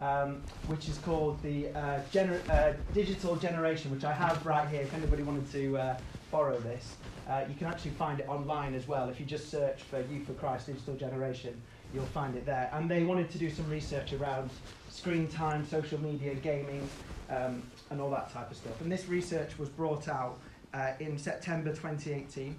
um, 0.00 0.42
which 0.66 0.88
is 0.88 0.98
called 0.98 1.42
the 1.42 1.68
uh, 1.68 2.00
gener- 2.12 2.48
uh, 2.48 2.72
Digital 2.94 3.36
Generation, 3.36 3.90
which 3.90 4.04
I 4.04 4.12
have 4.12 4.44
right 4.46 4.68
here. 4.68 4.82
If 4.82 4.94
anybody 4.94 5.22
wanted 5.22 5.50
to 5.52 5.78
uh, 5.78 5.96
borrow 6.30 6.58
this, 6.58 6.96
uh, 7.28 7.44
you 7.48 7.54
can 7.54 7.66
actually 7.66 7.92
find 7.92 8.18
it 8.18 8.28
online 8.28 8.74
as 8.74 8.88
well. 8.88 9.08
If 9.08 9.20
you 9.20 9.26
just 9.26 9.50
search 9.50 9.82
for 9.82 10.00
Youth 10.00 10.26
for 10.26 10.32
Christ 10.34 10.66
Digital 10.66 10.96
Generation, 10.96 11.60
you'll 11.94 12.04
find 12.06 12.36
it 12.36 12.46
there. 12.46 12.70
And 12.72 12.90
they 12.90 13.04
wanted 13.04 13.30
to 13.30 13.38
do 13.38 13.50
some 13.50 13.68
research 13.68 14.12
around 14.12 14.50
screen 14.88 15.28
time, 15.28 15.66
social 15.66 16.00
media, 16.00 16.34
gaming, 16.34 16.88
um, 17.28 17.62
and 17.90 18.00
all 18.00 18.10
that 18.10 18.32
type 18.32 18.50
of 18.50 18.56
stuff. 18.56 18.80
And 18.80 18.90
this 18.90 19.08
research 19.08 19.58
was 19.58 19.68
brought 19.68 20.08
out 20.08 20.38
uh, 20.74 20.92
in 21.00 21.18
September 21.18 21.70
2018. 21.70 22.54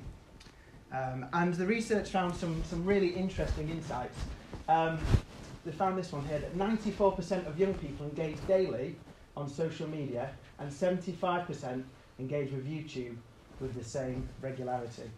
Um, 0.91 1.25
and 1.33 1.53
the 1.53 1.65
research 1.65 2.09
found 2.09 2.35
some, 2.35 2.61
some 2.65 2.85
really 2.85 3.09
interesting 3.09 3.69
insights. 3.69 4.17
Um, 4.67 4.99
they 5.65 5.71
found 5.71 5.97
this 5.97 6.11
one 6.11 6.25
here 6.25 6.39
that 6.39 6.57
94% 6.57 7.47
of 7.47 7.59
young 7.59 7.73
people 7.75 8.05
engage 8.05 8.35
daily 8.47 8.95
on 9.37 9.47
social 9.47 9.87
media, 9.87 10.29
and 10.59 10.69
75% 10.69 11.83
engage 12.19 12.51
with 12.51 12.67
YouTube 12.67 13.15
with 13.59 13.73
the 13.75 13.83
same 13.83 14.27
regularity. 14.41 15.09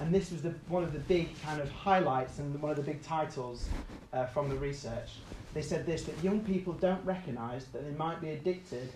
And 0.00 0.12
this 0.12 0.30
was 0.30 0.42
the, 0.42 0.54
one 0.68 0.82
of 0.82 0.92
the 0.92 0.98
big 1.00 1.40
kind 1.42 1.60
of 1.60 1.70
highlights 1.70 2.38
and 2.38 2.60
one 2.60 2.70
of 2.70 2.76
the 2.76 2.82
big 2.82 3.02
titles 3.02 3.68
uh, 4.12 4.26
from 4.26 4.48
the 4.48 4.56
research. 4.56 5.10
They 5.54 5.62
said 5.62 5.86
this 5.86 6.02
that 6.04 6.22
young 6.22 6.40
people 6.40 6.72
don't 6.72 7.04
recognise 7.04 7.66
that 7.66 7.84
they 7.84 7.96
might 7.96 8.20
be 8.20 8.30
addicted 8.30 8.90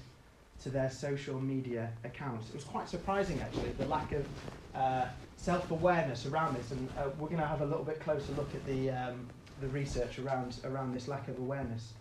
to 0.63 0.71
their 0.71 0.91
social 0.91 1.41
media 1.41 1.91
accounts. 2.05 2.49
It 2.49 2.57
was 2.57 2.65
quite 2.65 2.89
surprising, 2.89 3.41
actually, 3.41 3.71
the 3.79 3.87
lack 3.87 4.13
of 4.13 4.27
uh, 4.75 5.07
self 5.37 5.71
awareness 5.71 6.27
around 6.27 6.57
this. 6.57 6.73
And 6.73 6.89
uh, 6.99 7.11
we're 7.19 7.29
going 7.29 7.41
to 7.41 7.47
have 7.47 7.61
a 7.61 7.67
little 7.67 7.85
bit 7.85 8.01
closer 8.01 8.33
look 8.33 8.53
at 8.55 8.67
the, 8.67 8.91
um, 8.91 9.29
the 9.61 9.69
research 9.69 10.19
around, 10.19 10.57
around 10.65 10.95
this 10.95 11.07
lack 11.07 11.29
of 11.29 11.39
awareness 11.39 11.93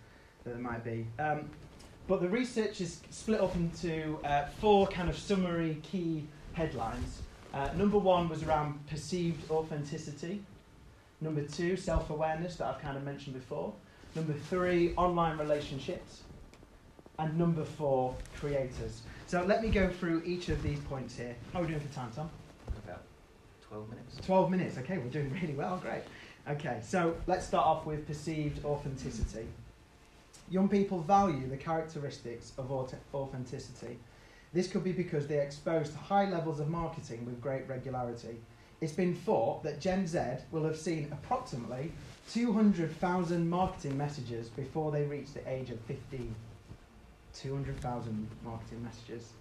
that 0.42 0.50
there 0.50 0.62
might 0.62 0.84
be. 0.84 1.06
Um, 1.20 1.48
but 2.08 2.20
the 2.20 2.28
research 2.28 2.80
is 2.80 3.00
split 3.10 3.40
up 3.40 3.54
into 3.54 4.18
uh, 4.24 4.46
four 4.60 4.88
kind 4.88 5.08
of 5.08 5.16
summary 5.16 5.78
key 5.82 6.24
headlines. 6.54 7.20
Uh, 7.54 7.70
number 7.76 7.98
one 7.98 8.28
was 8.28 8.42
around 8.42 8.86
perceived 8.88 9.50
authenticity. 9.50 10.42
Number 11.20 11.42
two, 11.42 11.76
self 11.76 12.10
awareness, 12.10 12.56
that 12.56 12.66
I've 12.66 12.80
kind 12.80 12.96
of 12.96 13.04
mentioned 13.04 13.34
before. 13.34 13.72
Number 14.14 14.32
three, 14.32 14.94
online 14.96 15.38
relationships. 15.38 16.22
And 17.18 17.36
number 17.36 17.64
four, 17.64 18.14
creators. 18.36 19.02
So 19.26 19.42
let 19.44 19.62
me 19.62 19.70
go 19.70 19.88
through 19.88 20.22
each 20.24 20.48
of 20.48 20.62
these 20.62 20.78
points 20.80 21.16
here. 21.16 21.34
How 21.52 21.58
are 21.58 21.62
we 21.62 21.68
doing 21.68 21.80
for 21.80 21.92
time, 21.92 22.10
Tom? 22.14 22.30
About 22.84 23.02
12 23.68 23.90
minutes. 23.90 24.16
12 24.24 24.50
minutes, 24.50 24.78
okay, 24.78 24.98
we're 24.98 25.10
doing 25.10 25.30
really 25.42 25.54
well, 25.54 25.78
great. 25.78 26.02
Okay, 26.48 26.80
so 26.82 27.14
let's 27.26 27.46
start 27.46 27.66
off 27.66 27.84
with 27.84 28.06
perceived 28.06 28.64
authenticity. 28.64 29.46
Young 30.50 30.68
people 30.68 31.00
value 31.00 31.46
the 31.48 31.56
characteristics 31.56 32.52
of 32.56 32.70
authenticity. 33.12 33.98
This 34.52 34.68
could 34.68 34.84
be 34.84 34.92
because 34.92 35.26
they're 35.26 35.42
exposed 35.42 35.92
to 35.92 35.98
high 35.98 36.28
levels 36.28 36.60
of 36.60 36.68
marketing 36.68 37.26
with 37.26 37.40
great 37.40 37.68
regularity. 37.68 38.36
It's 38.80 38.92
been 38.92 39.14
thought 39.14 39.62
that 39.64 39.80
Gen 39.80 40.06
Z 40.06 40.20
will 40.50 40.64
have 40.64 40.78
seen 40.78 41.08
approximately 41.12 41.92
200,000 42.32 43.48
marketing 43.48 43.96
messages 43.96 44.48
before 44.48 44.92
they 44.92 45.04
reach 45.04 45.32
the 45.32 45.48
age 45.48 45.70
of 45.70 45.80
15. 45.80 46.34
200,000 47.34 48.28
marketing 48.44 48.82
messages. 48.82 49.32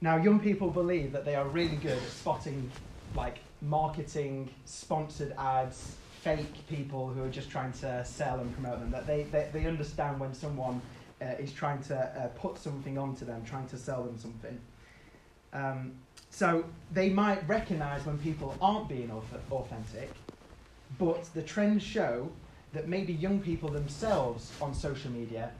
Now, 0.00 0.16
young 0.16 0.40
people 0.40 0.70
believe 0.70 1.12
that 1.12 1.24
they 1.24 1.34
are 1.34 1.46
really 1.46 1.76
good 1.76 1.98
at 1.98 2.08
spotting 2.08 2.70
like 3.14 3.38
marketing, 3.60 4.50
sponsored 4.64 5.34
ads, 5.36 5.96
fake 6.22 6.66
people 6.68 7.08
who 7.08 7.22
are 7.24 7.28
just 7.28 7.50
trying 7.50 7.72
to 7.72 8.04
sell 8.04 8.40
and 8.40 8.52
promote 8.54 8.80
them. 8.80 8.90
That 8.90 9.06
they, 9.06 9.24
they, 9.24 9.48
they 9.52 9.66
understand 9.66 10.20
when 10.20 10.34
someone 10.34 10.80
uh, 11.20 11.24
is 11.38 11.52
trying 11.52 11.82
to 11.84 11.96
uh, 11.96 12.28
put 12.28 12.58
something 12.58 12.98
onto 12.98 13.24
them, 13.24 13.44
trying 13.44 13.66
to 13.68 13.76
sell 13.76 14.02
them 14.02 14.18
something. 14.18 14.60
Um, 15.52 15.94
so 16.30 16.64
they 16.92 17.10
might 17.10 17.46
recognize 17.48 18.06
when 18.06 18.18
people 18.18 18.56
aren't 18.60 18.88
being 18.88 19.10
authentic, 19.50 20.14
but 20.98 21.24
the 21.34 21.42
trends 21.42 21.82
show 21.82 22.30
that 22.72 22.88
maybe 22.88 23.12
young 23.12 23.40
people 23.40 23.68
themselves 23.68 24.52
on 24.60 24.72
social 24.74 25.10
media 25.10 25.50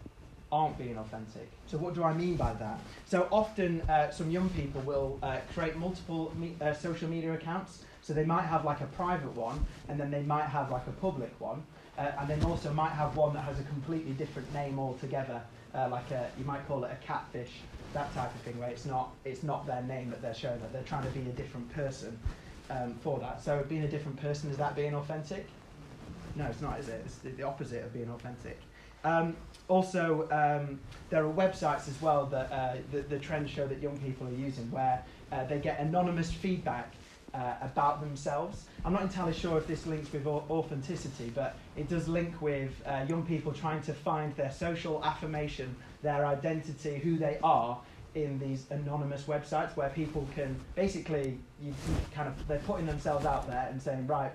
aren't 0.52 0.79
being 0.79 0.97
authentic. 0.99 1.49
So, 1.67 1.79
what 1.79 1.95
do 1.95 2.02
I 2.02 2.12
mean 2.12 2.37
by 2.37 2.52
that? 2.55 2.81
So, 3.07 3.29
often 3.31 3.83
uh, 3.83 4.11
some 4.11 4.31
young 4.31 4.49
people 4.50 4.81
will 4.81 5.19
uh, 5.23 5.38
create 5.55 5.76
multiple 5.76 6.33
me- 6.37 6.57
uh, 6.61 6.73
social 6.73 7.09
media 7.09 7.33
accounts. 7.35 7.85
So, 8.02 8.12
they 8.12 8.25
might 8.25 8.47
have 8.47 8.64
like 8.64 8.81
a 8.81 8.87
private 8.87 9.35
one, 9.37 9.64
and 9.88 9.99
then 9.99 10.11
they 10.11 10.23
might 10.23 10.47
have 10.47 10.71
like 10.71 10.87
a 10.88 10.93
public 10.93 11.33
one, 11.38 11.62
uh, 12.00 12.12
and 12.19 12.30
then 12.30 12.42
also 12.45 12.73
might 12.73 12.92
have 12.92 13.14
one 13.14 13.35
that 13.35 13.45
has 13.45 13.61
a 13.61 13.62
completely 13.64 14.12
different 14.12 14.50
name 14.54 14.78
altogether, 14.78 15.42
uh, 15.75 15.87
like 15.90 16.11
a, 16.11 16.30
you 16.38 16.45
might 16.47 16.66
call 16.66 16.83
it 16.85 16.90
a 16.90 17.07
catfish, 17.07 17.50
that 17.92 18.12
type 18.14 18.35
of 18.35 18.40
thing, 18.40 18.59
where 18.59 18.71
it's 18.71 18.87
not, 18.87 19.11
it's 19.26 19.42
not 19.42 19.66
their 19.66 19.83
name 19.83 20.09
that 20.09 20.23
they're 20.23 20.35
showing, 20.35 20.59
that 20.61 20.73
they're 20.73 20.83
trying 20.85 21.04
to 21.04 21.11
be 21.11 21.21
a 21.28 21.33
different 21.33 21.71
person 21.75 22.19
um, 22.71 22.95
for 23.02 23.19
that. 23.19 23.42
So, 23.42 23.62
being 23.69 23.83
a 23.83 23.88
different 23.88 24.16
person, 24.16 24.50
is 24.50 24.57
that 24.57 24.75
being 24.75 24.95
authentic? 24.95 25.47
No, 26.37 26.47
it's 26.47 26.62
not, 26.62 26.80
is 26.80 26.88
it? 26.88 27.02
It's 27.04 27.16
the, 27.16 27.42
opposite 27.42 27.85
of 27.85 27.92
being 27.92 28.09
authentic. 28.09 28.59
Um, 29.04 29.37
also, 29.69 30.23
um, 30.30 30.80
there 31.11 31.26
are 31.26 31.33
websites 31.33 31.87
as 31.87 32.00
well 32.00 32.25
that 32.26 32.50
uh, 32.50 32.76
the, 32.92 33.00
the 33.02 33.19
trends 33.19 33.50
show 33.50 33.66
that 33.66 33.83
young 33.83 33.99
people 33.99 34.26
are 34.26 34.33
using 34.33 34.71
where 34.71 35.04
uh, 35.33 35.45
they 35.45 35.59
get 35.59 35.80
anonymous 35.80 36.33
feedback 36.33 36.95
uh, 37.35 37.55
about 37.61 38.01
themselves. 38.01 38.65
I'm 38.85 38.93
not 38.93 39.03
entirely 39.03 39.33
sure 39.33 39.59
if 39.59 39.67
this 39.67 39.87
links 39.87 40.13
with 40.13 40.27
authenticity, 40.27 41.33
but 41.35 41.57
it 41.77 41.89
does 41.89 42.09
link 42.09 42.41
with 42.41 42.71
uh, 42.87 43.05
young 43.09 43.25
people 43.25 43.53
trying 43.53 43.83
to 43.83 43.93
find 43.93 44.35
their 44.37 44.51
social 44.51 45.03
affirmation, 45.05 45.75
their 46.03 46.27
identity, 46.27 46.99
who 46.99 47.17
they 47.17 47.39
are 47.43 47.79
in 48.15 48.39
these 48.39 48.67
anonymous 48.71 49.23
websites 49.25 49.77
where 49.77 49.91
people 49.91 50.27
can 50.35 50.59
basically, 50.75 51.39
you, 51.63 51.73
kind 52.13 52.29
of, 52.29 52.49
they're 52.49 52.59
putting 52.61 52.87
themselves 52.87 53.25
out 53.25 53.47
there 53.47 53.69
and 53.71 53.81
saying, 53.81 54.07
right, 54.07 54.33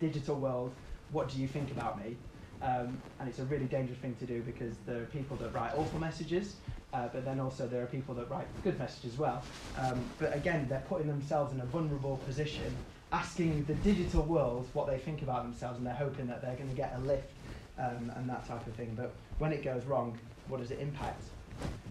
digital 0.00 0.36
world, 0.36 0.72
what 1.12 1.28
do 1.28 1.40
you 1.40 1.46
think 1.46 1.70
about 1.70 2.02
me? 2.04 2.16
Um, 2.62 3.00
and 3.20 3.28
it's 3.28 3.38
a 3.38 3.44
really 3.44 3.66
dangerous 3.66 3.98
thing 3.98 4.16
to 4.18 4.26
do 4.26 4.42
because 4.42 4.74
there 4.86 5.02
are 5.02 5.06
people 5.06 5.36
that 5.36 5.54
write 5.54 5.72
awful 5.76 6.00
messages, 6.00 6.56
uh, 6.96 7.08
but 7.12 7.24
then 7.26 7.38
also 7.38 7.66
there 7.66 7.82
are 7.82 7.86
people 7.86 8.14
that 8.14 8.30
write 8.30 8.46
good 8.64 8.78
messages 8.78 9.12
as 9.12 9.18
well. 9.18 9.42
Um, 9.78 10.02
but 10.18 10.34
again, 10.34 10.66
they're 10.68 10.84
putting 10.88 11.06
themselves 11.06 11.52
in 11.52 11.60
a 11.60 11.66
vulnerable 11.66 12.16
position, 12.26 12.74
asking 13.12 13.64
the 13.64 13.74
digital 13.74 14.22
world 14.22 14.66
what 14.72 14.86
they 14.86 14.96
think 14.96 15.20
about 15.20 15.42
themselves, 15.42 15.76
and 15.76 15.86
they're 15.86 15.94
hoping 15.94 16.26
that 16.28 16.40
they're 16.40 16.56
going 16.56 16.70
to 16.70 16.74
get 16.74 16.94
a 16.96 17.00
lift 17.00 17.30
um, 17.78 18.10
and 18.16 18.28
that 18.30 18.48
type 18.48 18.66
of 18.66 18.74
thing. 18.74 18.94
But 18.96 19.12
when 19.38 19.52
it 19.52 19.62
goes 19.62 19.84
wrong, 19.84 20.18
what 20.48 20.60
does 20.60 20.70
it 20.70 20.78
impact? 20.78 21.22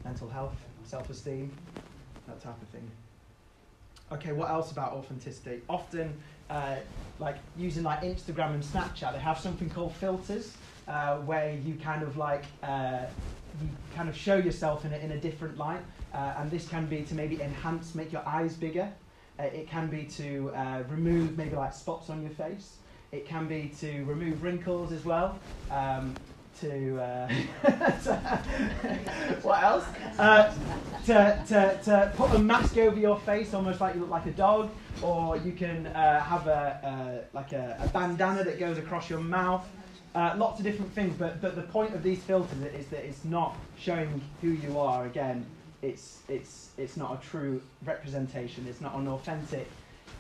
Mental 0.03 0.27
health, 0.27 0.55
self 0.83 1.07
esteem, 1.11 1.51
that 2.27 2.41
type 2.41 2.59
of 2.59 2.67
thing. 2.69 2.89
Okay, 4.11 4.31
what 4.31 4.49
else 4.49 4.71
about 4.71 4.93
authenticity? 4.93 5.61
Often 5.69 6.13
uh, 6.49 6.77
like 7.19 7.37
using 7.55 7.83
like 7.83 8.01
Instagram 8.01 8.55
and 8.55 8.63
Snapchat, 8.63 9.13
they 9.13 9.19
have 9.19 9.37
something 9.37 9.69
called 9.69 9.93
filters 9.93 10.57
uh, 10.87 11.17
where 11.17 11.53
you 11.53 11.75
kind 11.75 12.01
of 12.01 12.17
like 12.17 12.45
uh, 12.63 13.05
you 13.61 13.69
kind 13.95 14.09
of 14.09 14.15
show 14.15 14.35
yourself 14.35 14.85
in 14.85 14.93
a, 14.93 14.97
in 14.97 15.11
a 15.11 15.17
different 15.17 15.57
light, 15.57 15.81
uh, 16.13 16.35
and 16.37 16.51
this 16.51 16.67
can 16.67 16.85
be 16.85 17.01
to 17.03 17.15
maybe 17.15 17.41
enhance, 17.41 17.95
make 17.95 18.11
your 18.11 18.25
eyes 18.27 18.55
bigger. 18.55 18.91
Uh, 19.39 19.43
it 19.43 19.69
can 19.69 19.87
be 19.87 20.03
to 20.05 20.51
uh, 20.55 20.83
remove 20.89 21.37
maybe 21.37 21.55
like 21.55 21.73
spots 21.73 22.09
on 22.09 22.21
your 22.21 22.31
face. 22.31 22.77
It 23.11 23.27
can 23.27 23.47
be 23.47 23.71
to 23.79 24.03
remove 24.05 24.43
wrinkles 24.43 24.91
as 24.91 25.05
well. 25.05 25.39
Um, 25.71 26.15
to, 26.61 27.01
uh, 27.01 27.27
what 29.41 29.63
else? 29.63 29.85
Uh, 30.17 30.53
to, 31.05 31.43
to, 31.47 31.79
to 31.83 32.13
put 32.15 32.33
a 32.33 32.39
mask 32.39 32.77
over 32.77 32.97
your 32.99 33.19
face, 33.19 33.53
almost 33.53 33.81
like 33.81 33.95
you 33.95 34.01
look 34.01 34.09
like 34.09 34.25
a 34.25 34.31
dog, 34.31 34.69
or 35.01 35.37
you 35.37 35.51
can 35.51 35.87
uh, 35.87 36.21
have 36.21 36.47
a, 36.47 37.25
a 37.33 37.35
like 37.35 37.51
a, 37.51 37.77
a, 37.81 37.87
bandana 37.89 38.43
that 38.43 38.59
goes 38.59 38.77
across 38.77 39.09
your 39.09 39.19
mouth. 39.19 39.67
Uh, 40.15 40.33
lots 40.37 40.59
of 40.59 40.65
different 40.65 40.93
things, 40.93 41.13
but 41.17 41.41
but 41.41 41.55
the 41.55 41.61
point 41.61 41.93
of 41.93 42.01
these 42.01 42.19
filters 42.23 42.57
is 42.73 42.87
that 42.87 43.03
it's 43.03 43.25
not 43.25 43.55
showing 43.77 44.21
who 44.41 44.49
you 44.49 44.79
are. 44.79 45.05
Again, 45.05 45.45
it's 45.81 46.21
it's 46.29 46.69
it's 46.77 46.95
not 46.95 47.21
a 47.21 47.27
true 47.27 47.61
representation. 47.83 48.65
It's 48.67 48.79
not 48.79 48.95
an 48.95 49.09
authentic 49.09 49.67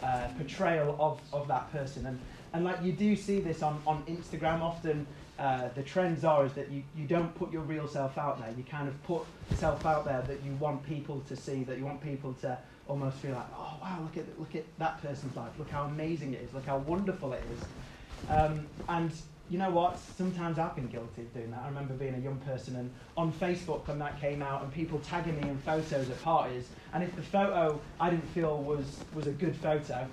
uh, 0.03 0.27
portrayal 0.37 0.97
of, 0.99 1.21
of 1.31 1.47
that 1.47 1.71
person. 1.71 2.05
And 2.05 2.19
and 2.53 2.65
like 2.65 2.83
you 2.83 2.91
do 2.91 3.15
see 3.15 3.39
this 3.39 3.63
on 3.63 3.81
on 3.87 4.03
Instagram 4.03 4.59
often 4.61 5.07
uh, 5.37 5.67
the 5.75 5.83
trends 5.83 6.23
are 6.23 6.45
is 6.45 6.53
that 6.53 6.71
you, 6.71 6.81
you 6.95 7.05
don't 7.05 7.33
put 7.35 7.51
your 7.51 7.61
real 7.63 7.87
self 7.87 8.17
out 8.17 8.39
there. 8.39 8.53
You 8.57 8.63
kind 8.63 8.87
of 8.87 9.01
put 9.03 9.23
self 9.55 9.85
out 9.85 10.05
there 10.05 10.21
that 10.21 10.43
you 10.43 10.53
want 10.53 10.85
people 10.85 11.21
to 11.27 11.35
see, 11.35 11.63
that 11.65 11.77
you 11.77 11.85
want 11.85 12.01
people 12.01 12.33
to 12.41 12.57
almost 12.87 13.17
feel 13.17 13.31
like, 13.31 13.47
oh 13.57 13.77
wow, 13.81 13.99
look 14.01 14.17
at 14.17 14.39
look 14.39 14.55
at 14.55 14.63
that 14.79 15.01
person's 15.01 15.35
life. 15.35 15.51
Look 15.57 15.69
how 15.69 15.83
amazing 15.83 16.33
it 16.33 16.41
is. 16.41 16.53
Look 16.53 16.65
how 16.65 16.77
wonderful 16.77 17.33
it 17.33 17.43
is. 17.53 18.29
Um, 18.29 18.65
and 18.87 19.11
you 19.49 19.59
know 19.59 19.69
what? 19.69 19.99
Sometimes 20.17 20.57
I've 20.57 20.75
been 20.75 20.87
guilty 20.87 21.21
of 21.21 21.33
doing 21.33 21.51
that. 21.51 21.61
I 21.63 21.67
remember 21.67 21.93
being 21.93 22.15
a 22.15 22.19
young 22.19 22.37
person 22.37 22.75
and 22.77 22.91
on 23.15 23.31
Facebook 23.31 23.87
when 23.87 23.99
that 23.99 24.19
came 24.19 24.41
out 24.41 24.63
and 24.63 24.73
people 24.73 24.99
tagging 24.99 25.39
me 25.39 25.47
in 25.49 25.57
photos 25.59 26.09
at 26.09 26.21
parties. 26.23 26.67
And 26.93 27.03
if 27.03 27.15
the 27.15 27.21
photo 27.21 27.79
I 27.99 28.09
didn't 28.09 28.27
feel 28.29 28.61
was 28.63 29.03
was 29.13 29.27
a 29.27 29.31
good 29.31 29.55
photo, 29.55 30.07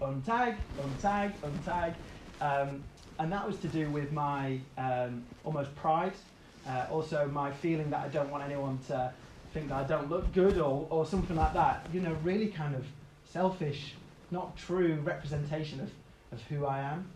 untag, 0.00 0.56
untag, 0.80 1.32
untag. 1.42 1.94
Um, 2.40 2.82
and 3.18 3.30
that 3.30 3.46
was 3.46 3.58
to 3.58 3.68
do 3.68 3.90
with 3.90 4.10
my 4.12 4.58
um, 4.78 5.24
almost 5.44 5.74
pride 5.76 6.14
Uh, 6.66 6.86
also, 6.90 7.26
my 7.28 7.50
feeling 7.50 7.90
that 7.90 8.04
I 8.04 8.08
don't 8.08 8.30
want 8.30 8.44
anyone 8.44 8.78
to 8.86 9.12
think 9.52 9.68
that 9.68 9.78
I 9.84 9.84
don't 9.84 10.08
look 10.08 10.32
good 10.32 10.58
or, 10.58 10.86
or 10.90 11.04
something 11.04 11.36
like 11.36 11.52
that. 11.54 11.86
You 11.92 12.00
know, 12.00 12.16
really 12.22 12.48
kind 12.48 12.74
of 12.74 12.86
selfish, 13.24 13.94
not 14.30 14.56
true 14.56 15.00
representation 15.02 15.80
of, 15.80 15.90
of 16.30 16.40
who 16.46 16.64
I 16.64 16.80
am. 16.80 17.10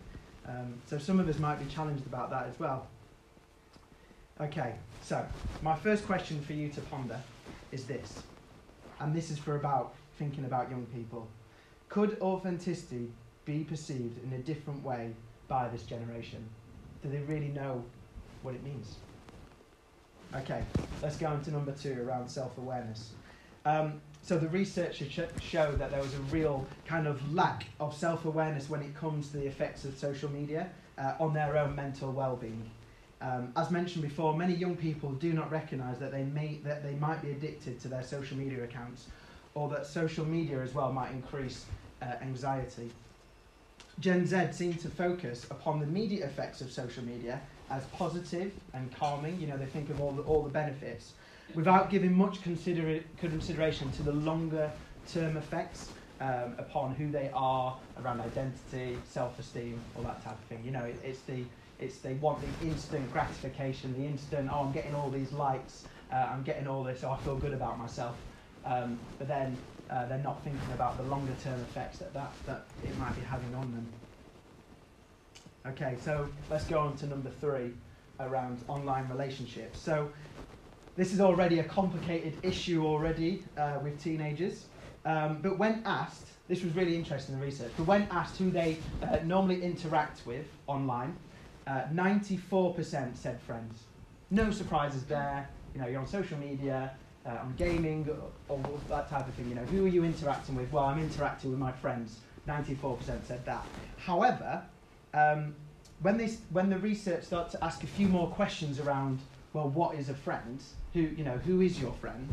Um, 0.49 0.75
so 0.87 0.99
some 0.99 1.19
of 1.19 1.29
us 1.29 1.39
might 1.39 1.59
be 1.59 1.67
challenged 1.67 2.07
about 2.07 2.31
that 2.31 2.47
as 2.47 2.59
well. 2.59 2.87
Okay, 4.41 4.75
so 5.03 5.25
my 5.63 5.75
first 5.75 6.07
question 6.07 6.41
for 6.43 6.53
you 6.53 6.69
to 6.69 6.81
ponder 6.83 7.21
is 7.73 7.85
this, 7.87 8.23
and 9.01 9.15
this 9.15 9.31
is 9.31 9.39
for 9.39 9.57
about 9.57 9.95
thinking 10.19 10.45
about 10.45 10.71
young 10.71 10.87
people. 10.87 11.27
Could 11.89 12.19
authenticity 12.21 13.11
be 13.45 13.65
perceived 13.65 14.23
in 14.25 14.33
a 14.35 14.39
different 14.39 14.83
way 14.83 15.15
by 15.49 15.69
this 15.69 15.85
generation? 15.85 16.47
Do 17.03 17.09
they 17.09 17.19
really 17.21 17.49
know 17.49 17.85
what 18.43 18.55
it 18.55 18.63
means? 18.63 18.97
Okay, 20.35 20.63
let's 21.03 21.17
go 21.17 21.29
on 21.29 21.43
to 21.45 21.51
number 21.51 21.73
two 21.73 22.03
around 22.03 22.29
self 22.29 22.59
awareness. 22.59 23.13
Um, 23.65 24.01
so 24.27 24.37
the 24.39 24.49
research 24.49 25.01
sh- 25.09 25.21
showed 25.41 25.79
that 25.79 25.93
there 25.93 26.03
was 26.03 26.13
a 26.15 26.19
real 26.19 26.67
kind 26.85 27.07
of 27.07 27.33
lack 27.33 27.67
of 27.79 27.95
self 27.95 28.25
awareness 28.25 28.69
when 28.69 28.83
it 28.83 28.93
comes 28.93 29.29
to 29.29 29.37
the 29.37 29.47
effects 29.47 29.85
of 29.85 29.97
social 29.97 30.29
media 30.29 30.69
uh, 30.99 31.15
on 31.21 31.33
their 31.33 31.57
own 31.57 31.77
mental 31.77 32.11
well 32.11 32.35
being. 32.35 32.69
Um, 33.21 33.53
as 33.57 33.71
mentioned 33.71 34.03
before, 34.03 34.37
many 34.37 34.53
young 34.53 34.77
people 34.77 35.13
do 35.13 35.33
not 35.33 35.53
recognise 35.53 36.01
that 36.01 36.11
they 36.11 36.25
may 36.25 36.59
that 36.65 36.83
they 36.83 36.95
might 36.95 37.23
be 37.23 37.31
addicted 37.31 37.79
to 37.83 37.89
their 37.89 38.03
social 38.03 38.37
media 38.37 38.65
accounts, 38.65 39.07
or 39.55 39.69
that 39.69 39.87
social 39.87 40.25
media 40.25 40.61
as 40.61 40.75
well 40.75 40.93
might 40.93 41.13
increase 41.13 41.67
uh, 42.03 42.07
anxiety. 42.21 42.91
Gen 44.01 44.27
Z 44.27 44.49
seem 44.51 44.75
to 44.75 44.89
focus 44.89 45.45
upon 45.53 45.79
the 45.79 45.87
immediate 45.87 46.25
effects 46.25 46.61
of 46.61 46.73
social 46.73 47.05
media 47.05 47.43
as 47.71 47.85
positive 47.87 48.53
and 48.75 48.93
calming. 48.97 49.39
You 49.41 49.47
know, 49.47 49.57
they 49.57 49.67
think 49.67 49.89
of 49.89 50.01
all 50.01 50.11
the, 50.11 50.23
all 50.23 50.43
the 50.43 50.51
benefits 50.51 51.13
without 51.55 51.91
giving 51.91 52.15
much 52.17 52.43
consider- 52.43 53.03
consideration 53.17 53.91
to 53.93 54.03
the 54.03 54.13
longer 54.13 54.73
term 55.07 55.37
effects 55.37 55.93
um, 56.21 56.55
upon 56.59 56.95
who 56.95 57.11
they 57.11 57.31
are 57.35 57.79
around 57.99 58.21
identity, 58.21 59.03
self 59.05 59.39
esteem, 59.39 59.85
all 59.95 60.03
that 60.05 60.23
type 60.23 60.39
of 60.39 60.45
thing. 60.47 60.65
You 60.65 60.71
know, 60.73 60.85
it, 60.85 61.01
it's 61.05 61.21
the 61.23 61.45
it's 61.79 61.99
they 61.99 62.15
want 62.15 62.41
the 62.41 62.67
instant 62.67 63.11
gratification, 63.13 63.93
the 63.99 64.07
instant 64.07 64.49
oh 64.53 64.65
I'm 64.65 64.73
getting 64.73 64.95
all 64.95 65.11
these 65.11 65.33
likes, 65.33 65.85
uh, 66.11 66.17
I'm 66.31 66.43
getting 66.43 66.67
all 66.67 66.83
this, 66.83 67.05
oh 67.05 67.11
I 67.11 67.19
feel 67.19 67.37
good 67.37 67.53
about 67.53 67.79
myself. 67.79 68.17
Um, 68.65 68.99
but 69.19 69.29
then 69.29 69.57
uh, 69.91 70.07
they're 70.07 70.19
not 70.19 70.43
thinking 70.43 70.73
about 70.73 70.97
the 70.97 71.05
longer 71.05 71.35
term 71.43 71.61
effects 71.61 71.99
that, 71.99 72.13
that 72.15 72.33
that 72.47 72.67
it 72.83 72.97
might 72.99 73.15
be 73.15 73.23
having 73.23 73.55
on 73.55 73.73
them. 73.73 73.93
Okay, 75.67 75.97
so 76.01 76.29
let's 76.49 76.65
go 76.67 76.79
on 76.79 76.97
to 76.97 77.07
number 77.07 77.31
three 77.31 77.73
around 78.21 78.63
online 78.69 79.09
relationships. 79.09 79.79
So 79.79 80.09
this 80.97 81.13
is 81.13 81.21
already 81.21 81.59
a 81.59 81.65
complicated 81.65 82.37
issue 82.43 82.85
already 82.85 83.45
uh, 83.57 83.79
with 83.83 84.03
teenagers. 84.03 84.65
Um, 85.05 85.39
but 85.43 85.59
when 85.59 85.83
asked, 85.85 86.27
this 86.49 86.63
was 86.63 86.75
really 86.75 86.97
interesting 86.97 87.35
in 87.35 87.41
the 87.41 87.47
research, 87.47 87.71
but 87.77 87.87
when 87.87 88.09
asked 88.11 88.39
who 88.39 88.51
they 88.51 88.79
uh, 89.03 89.19
normally 89.25 89.63
interact 89.63 90.27
with 90.27 90.47
online, 90.67 91.15
uh, 91.67 91.83
94% 91.93 93.17
said 93.17 93.41
friends. 93.43 93.83
No 94.31 94.51
surprises 94.51 95.05
there. 95.05 95.49
You 95.75 95.81
know, 95.81 95.89
you're 95.89 96.01
on 96.01 96.07
social 96.07 96.39
media, 96.39 96.93
uh, 97.27 97.31
on 97.43 97.55
gaming, 97.57 98.09
or, 98.49 98.57
or, 98.57 98.81
that 98.89 99.11
type 99.11 99.29
of 99.29 99.35
thing. 99.35 99.49
You 99.49 99.57
know, 99.57 99.65
who 99.65 99.85
are 99.85 99.89
you 99.89 100.05
interacting 100.05 100.55
with? 100.55 100.73
Well, 100.73 100.85
I'm 100.85 100.99
interacting 100.99 101.51
with 101.51 101.59
my 101.59 101.73
friends. 101.73 102.21
94% 102.49 103.25
said 103.25 103.45
that. 103.45 103.67
However, 103.99 104.63
um, 105.13 105.55
when, 106.01 106.17
they, 106.17 106.29
when 106.51 106.71
the 106.71 106.79
research 106.79 107.25
starts 107.25 107.53
to 107.53 107.65
ask 107.65 107.83
a 107.83 107.89
few 107.89 108.09
more 108.09 108.29
questions 108.29 108.79
around, 108.79 109.21
well, 109.57 109.71
what 109.71 109.95
is 109.95 110.11
a 110.11 110.15
friend? 110.15 110.63
Who, 110.93 111.01
you 111.01 111.25
know, 111.25 111.39
who 111.39 111.63
is 111.63 111.81
your 111.81 111.95
friend? 111.95 112.29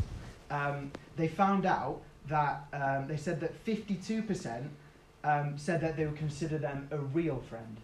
Um, 0.50 0.92
they 1.16 1.26
found 1.26 1.64
out 1.64 2.02
that 2.28 2.66
um, 2.74 3.08
they 3.08 3.16
said 3.16 3.40
that 3.40 3.64
52% 3.64 4.68
um, 5.24 5.56
said 5.56 5.80
that 5.80 5.96
they 5.96 6.04
would 6.04 6.18
consider 6.18 6.58
them 6.58 6.86
a 6.90 6.98
real 6.98 7.42
friend. 7.48 7.78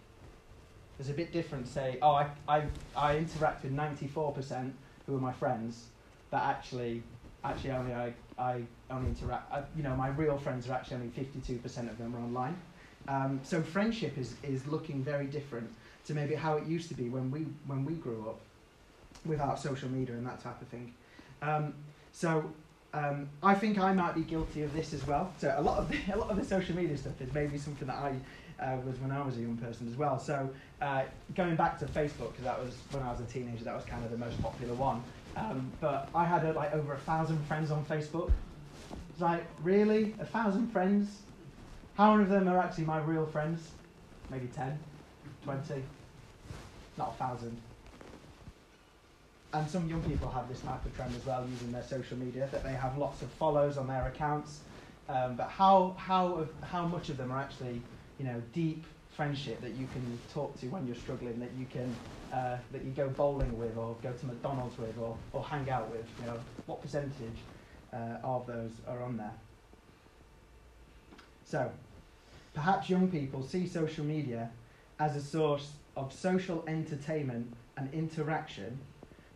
There's 0.98 1.08
a 1.08 1.14
bit 1.14 1.32
different 1.32 1.68
say, 1.68 1.96
oh, 2.02 2.10
I, 2.10 2.26
I, 2.46 2.64
I 2.94 3.16
interact 3.16 3.64
with 3.64 3.74
94% 3.74 4.72
who 5.06 5.16
are 5.16 5.20
my 5.20 5.32
friends, 5.32 5.86
but 6.30 6.42
actually, 6.42 7.02
actually 7.42 7.70
only 7.70 7.94
I, 7.94 8.12
I 8.38 8.60
only 8.90 9.08
interact, 9.08 9.50
I, 9.50 9.62
you 9.74 9.82
know, 9.82 9.96
my 9.96 10.08
real 10.08 10.36
friends 10.36 10.68
are 10.68 10.74
actually 10.74 10.96
only 10.96 11.08
52% 11.08 11.90
of 11.90 11.96
them 11.96 12.14
are 12.14 12.18
online. 12.18 12.60
Um, 13.08 13.40
so 13.42 13.62
friendship 13.62 14.18
is, 14.18 14.34
is 14.42 14.66
looking 14.66 15.02
very 15.02 15.24
different 15.24 15.72
to 16.04 16.12
maybe 16.12 16.34
how 16.34 16.58
it 16.58 16.66
used 16.66 16.88
to 16.88 16.94
be 16.94 17.08
when 17.08 17.30
we, 17.30 17.46
when 17.66 17.86
we 17.86 17.94
grew 17.94 18.28
up 18.28 18.40
without 19.24 19.58
social 19.58 19.88
media 19.88 20.14
and 20.14 20.26
that 20.26 20.40
type 20.40 20.60
of 20.60 20.68
thing. 20.68 20.92
Um, 21.42 21.74
so 22.12 22.50
um, 22.92 23.28
I 23.42 23.54
think 23.54 23.78
I 23.78 23.92
might 23.92 24.14
be 24.14 24.22
guilty 24.22 24.62
of 24.62 24.72
this 24.72 24.92
as 24.92 25.06
well. 25.06 25.32
So 25.38 25.54
a 25.56 25.62
lot 25.62 25.78
of 25.78 25.88
the, 25.88 25.98
a 26.14 26.16
lot 26.16 26.30
of 26.30 26.36
the 26.36 26.44
social 26.44 26.74
media 26.74 26.96
stuff 26.96 27.20
is 27.20 27.32
maybe 27.32 27.58
something 27.58 27.86
that 27.86 27.96
I 27.96 28.14
uh, 28.62 28.76
was 28.86 28.98
when 28.98 29.10
I 29.10 29.22
was 29.22 29.36
a 29.36 29.40
young 29.40 29.56
person 29.56 29.88
as 29.88 29.96
well. 29.96 30.18
So 30.18 30.50
uh, 30.82 31.02
going 31.34 31.56
back 31.56 31.78
to 31.78 31.86
Facebook 31.86 32.32
because 32.32 32.44
that 32.44 32.62
was 32.62 32.74
when 32.90 33.02
I 33.02 33.10
was 33.10 33.20
a 33.20 33.24
teenager, 33.24 33.64
that 33.64 33.74
was 33.74 33.84
kind 33.84 34.04
of 34.04 34.10
the 34.10 34.18
most 34.18 34.40
popular 34.42 34.74
one. 34.74 35.02
Um, 35.36 35.70
but 35.80 36.08
I 36.14 36.24
had 36.24 36.44
uh, 36.44 36.52
like 36.54 36.74
over 36.74 36.94
a 36.94 36.98
thousand 36.98 37.38
friends 37.46 37.70
on 37.70 37.84
Facebook. 37.84 38.30
It's 39.10 39.20
like 39.20 39.44
really 39.62 40.14
a 40.18 40.26
thousand 40.26 40.68
friends. 40.72 41.20
How 41.94 42.12
many 42.12 42.24
of 42.24 42.30
them 42.30 42.48
are 42.48 42.58
actually 42.58 42.84
my 42.84 42.98
real 43.00 43.26
friends? 43.26 43.70
Maybe 44.30 44.48
10, 44.54 44.78
20, 45.44 45.82
not 46.96 47.10
a 47.10 47.12
thousand 47.18 47.60
and 49.52 49.68
some 49.68 49.88
young 49.88 50.02
people 50.02 50.30
have 50.30 50.48
this 50.48 50.60
type 50.60 50.84
of 50.84 50.94
trend 50.94 51.14
as 51.16 51.24
well 51.26 51.46
using 51.48 51.72
their 51.72 51.82
social 51.82 52.16
media 52.16 52.48
that 52.52 52.62
they 52.62 52.72
have 52.72 52.96
lots 52.96 53.22
of 53.22 53.30
follows 53.32 53.76
on 53.76 53.88
their 53.88 54.06
accounts. 54.06 54.60
Um, 55.08 55.36
but 55.36 55.48
how 55.48 55.96
how 55.98 56.46
how 56.62 56.86
much 56.86 57.08
of 57.08 57.16
them 57.16 57.32
are 57.32 57.40
actually 57.40 57.82
you 58.18 58.24
know 58.24 58.40
deep 58.52 58.86
friendship 59.08 59.60
that 59.60 59.72
you 59.72 59.86
can 59.88 60.20
talk 60.32 60.58
to 60.60 60.66
when 60.68 60.86
you're 60.86 60.94
struggling 60.94 61.40
that 61.40 61.52
you 61.52 61.66
can 61.66 61.96
uh, 62.32 62.58
that 62.70 62.84
you 62.84 62.92
go 62.92 63.08
bowling 63.08 63.58
with 63.58 63.76
or 63.76 63.96
go 64.02 64.12
to 64.12 64.26
McDonald's 64.26 64.78
with 64.78 64.96
or, 64.98 65.18
or 65.32 65.42
hang 65.42 65.68
out 65.68 65.90
with 65.90 66.06
you 66.18 66.26
know? 66.26 66.40
What 66.66 66.80
percentage 66.80 67.38
uh, 67.92 68.18
of 68.22 68.46
those 68.46 68.70
are 68.86 69.02
on 69.02 69.16
there? 69.16 69.34
So 71.42 71.72
perhaps 72.54 72.88
young 72.88 73.10
people 73.10 73.42
see 73.42 73.66
social 73.66 74.04
media 74.04 74.50
as 75.00 75.16
a 75.16 75.20
source 75.20 75.72
of 75.96 76.12
social 76.12 76.62
entertainment 76.68 77.52
and 77.76 77.92
interaction 77.92 78.78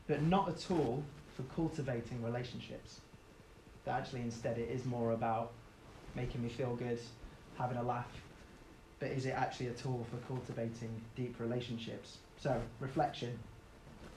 but 0.07 0.23
not 0.23 0.49
at 0.49 0.71
all 0.71 1.03
for 1.37 1.43
cultivating 1.55 2.23
relationships. 2.23 3.01
That 3.85 4.01
actually 4.01 4.21
instead 4.21 4.59
it 4.59 4.71
is 4.71 4.85
more 4.85 5.13
about 5.13 5.53
making 6.15 6.43
me 6.43 6.49
feel 6.49 6.77
good, 6.77 7.01
having 7.59 7.77
a 7.77 7.83
laugh, 7.83 8.11
but 9.01 9.11
is 9.11 9.27
it 9.27 9.35
actually 9.37 9.69
a 9.69 9.73
tool 9.73 10.07
for 10.11 10.17
cultivating 10.29 11.01
deep 11.17 11.39
relationships? 11.39 12.19
So, 12.39 12.61
reflection. 12.81 13.39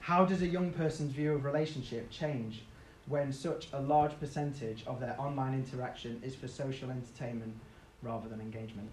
How 0.00 0.24
does 0.24 0.42
a 0.42 0.46
young 0.46 0.70
person's 0.70 1.12
view 1.12 1.34
of 1.34 1.44
relationship 1.44 2.10
change 2.10 2.62
when 3.06 3.32
such 3.32 3.68
a 3.72 3.80
large 3.80 4.18
percentage 4.20 4.84
of 4.86 5.00
their 5.00 5.20
online 5.20 5.54
interaction 5.54 6.20
is 6.24 6.34
for 6.34 6.48
social 6.48 6.90
entertainment 6.90 7.54
rather 8.02 8.28
than 8.28 8.40
engagement? 8.40 8.88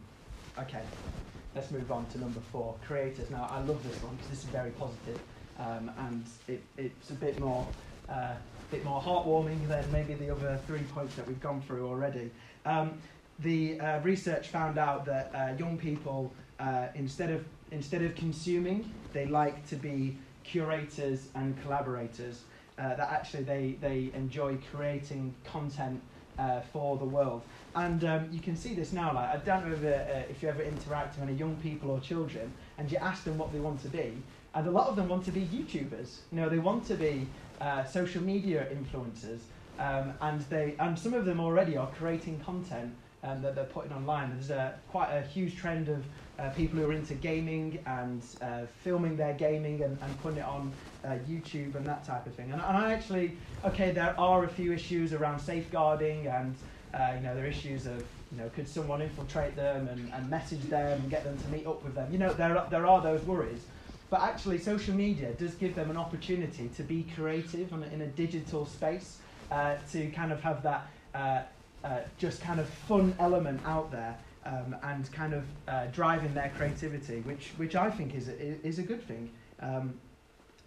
Okay, 0.57 0.83
let's 1.53 1.71
move 1.71 1.91
on 1.91 2.07
to 2.07 2.17
number 2.17 2.39
four 2.51 2.75
creators. 2.85 3.29
Now, 3.29 3.47
I 3.49 3.59
love 3.61 3.83
this 3.83 4.01
one 4.01 4.15
because 4.15 4.29
this 4.29 4.39
is 4.39 4.45
very 4.45 4.71
positive 4.71 5.19
um, 5.59 5.91
and 5.97 6.25
it, 6.47 6.61
it's 6.77 7.09
a 7.09 7.13
bit 7.13 7.39
more, 7.39 7.67
uh, 8.09 8.33
bit 8.71 8.83
more 8.83 9.01
heartwarming 9.01 9.67
than 9.67 9.89
maybe 9.91 10.13
the 10.13 10.29
other 10.29 10.59
three 10.67 10.83
points 10.93 11.15
that 11.15 11.27
we've 11.27 11.41
gone 11.41 11.61
through 11.61 11.87
already. 11.87 12.31
Um, 12.65 12.99
the 13.39 13.79
uh, 13.79 13.99
research 13.99 14.47
found 14.47 14.77
out 14.77 15.05
that 15.05 15.31
uh, 15.35 15.53
young 15.57 15.77
people, 15.77 16.31
uh, 16.59 16.87
instead 16.95 17.31
of 17.31 17.43
instead 17.71 18.01
of 18.01 18.15
consuming, 18.15 18.93
they 19.11 19.25
like 19.25 19.67
to 19.67 19.75
be 19.75 20.17
curators 20.43 21.27
and 21.35 21.61
collaborators. 21.61 22.43
Uh, 22.77 22.95
that 22.95 23.11
actually 23.11 23.43
they 23.43 23.77
they 23.81 24.11
enjoy 24.13 24.57
creating 24.71 25.33
content 25.43 26.01
uh, 26.37 26.61
for 26.61 26.97
the 26.97 27.05
world. 27.05 27.41
And 27.75 28.03
um, 28.05 28.29
you 28.31 28.39
can 28.39 28.55
see 28.55 28.73
this 28.73 28.93
now. 28.93 29.13
Like 29.13 29.29
I 29.29 29.37
don't 29.37 29.67
know 29.67 29.75
if, 29.75 30.29
if 30.29 30.41
you 30.41 30.49
ever 30.49 30.63
interact 30.63 31.19
with 31.19 31.27
any 31.27 31.37
young 31.37 31.55
people 31.57 31.91
or 31.91 31.99
children, 31.99 32.53
and 32.77 32.89
you 32.91 32.97
ask 32.97 33.23
them 33.25 33.37
what 33.37 33.51
they 33.51 33.59
want 33.59 33.81
to 33.81 33.89
be, 33.89 34.23
and 34.55 34.67
a 34.67 34.71
lot 34.71 34.87
of 34.87 34.95
them 34.95 35.09
want 35.09 35.25
to 35.25 35.31
be 35.31 35.41
YouTubers. 35.41 36.19
You 36.31 36.37
know, 36.37 36.49
they 36.49 36.59
want 36.59 36.85
to 36.87 36.95
be 36.95 37.27
uh, 37.61 37.83
social 37.83 38.23
media 38.23 38.67
influencers, 38.73 39.39
um, 39.79 40.13
and 40.21 40.41
they 40.49 40.75
and 40.79 40.97
some 40.97 41.13
of 41.13 41.25
them 41.25 41.39
already 41.39 41.77
are 41.77 41.91
creating 41.97 42.39
content 42.39 42.93
um, 43.23 43.41
that 43.41 43.55
they're 43.55 43.65
putting 43.65 43.91
online. 43.91 44.31
There's 44.31 44.49
a, 44.49 44.75
quite 44.89 45.11
a 45.11 45.21
huge 45.21 45.57
trend 45.57 45.89
of 45.89 46.03
uh, 46.39 46.49
people 46.49 46.79
who 46.79 46.89
are 46.89 46.93
into 46.93 47.15
gaming 47.15 47.79
and 47.85 48.23
uh, 48.41 48.61
filming 48.83 49.17
their 49.17 49.33
gaming 49.33 49.83
and, 49.83 49.97
and 50.01 50.21
putting 50.21 50.39
it 50.39 50.45
on 50.45 50.71
uh, 51.03 51.17
YouTube 51.29 51.75
and 51.75 51.85
that 51.85 52.05
type 52.05 52.25
of 52.25 52.33
thing. 52.35 52.51
And, 52.51 52.61
and 52.61 52.77
I 52.77 52.93
actually, 52.93 53.37
okay, 53.63 53.91
there 53.91 54.19
are 54.19 54.43
a 54.43 54.49
few 54.49 54.73
issues 54.73 55.13
around 55.13 55.39
safeguarding 55.39 56.27
and 56.27 56.55
uh, 56.93 57.13
you 57.15 57.21
know 57.21 57.35
there 57.35 57.43
are 57.43 57.47
issues 57.47 57.85
of 57.85 57.97
you 58.31 58.37
know 58.37 58.49
could 58.55 58.67
someone 58.67 59.01
infiltrate 59.01 59.55
them 59.55 59.87
and, 59.87 60.11
and 60.13 60.29
message 60.29 60.61
them 60.63 61.01
and 61.01 61.09
get 61.09 61.23
them 61.23 61.37
to 61.37 61.47
meet 61.49 61.65
up 61.65 61.83
with 61.83 61.95
them. 61.95 62.11
You 62.11 62.19
know 62.19 62.33
there 62.33 62.57
are, 62.57 62.69
there 62.69 62.85
are 62.85 63.01
those 63.01 63.21
worries. 63.23 63.65
But 64.09 64.21
actually, 64.21 64.59
social 64.59 64.93
media 64.93 65.33
does 65.33 65.55
give 65.55 65.75
them 65.75 65.89
an 65.89 65.97
opportunity 65.97 66.69
to 66.75 66.83
be 66.83 67.05
creative 67.15 67.73
a, 67.73 67.93
in 67.93 68.01
a 68.01 68.07
digital 68.07 68.65
space, 68.65 69.19
uh, 69.51 69.75
to 69.91 70.09
kind 70.11 70.31
of 70.31 70.41
have 70.41 70.63
that 70.63 70.87
uh, 71.13 71.41
uh, 71.83 71.99
just 72.17 72.41
kind 72.41 72.59
of 72.59 72.67
fun 72.67 73.15
element 73.19 73.61
out 73.65 73.91
there. 73.91 74.17
Um, 74.47 74.75
and 74.83 75.11
kind 75.11 75.33
of 75.33 75.43
uh, 75.67 75.87
driving 75.87 76.31
their 76.35 76.51
creativity, 76.55 77.21
which, 77.21 77.53
which 77.57 77.75
I 77.75 77.89
think 77.89 78.13
is 78.13 78.27
a, 78.27 78.39
is 78.63 78.77
a 78.77 78.83
good 78.83 79.01
thing. 79.01 79.31
Um, 79.59 79.95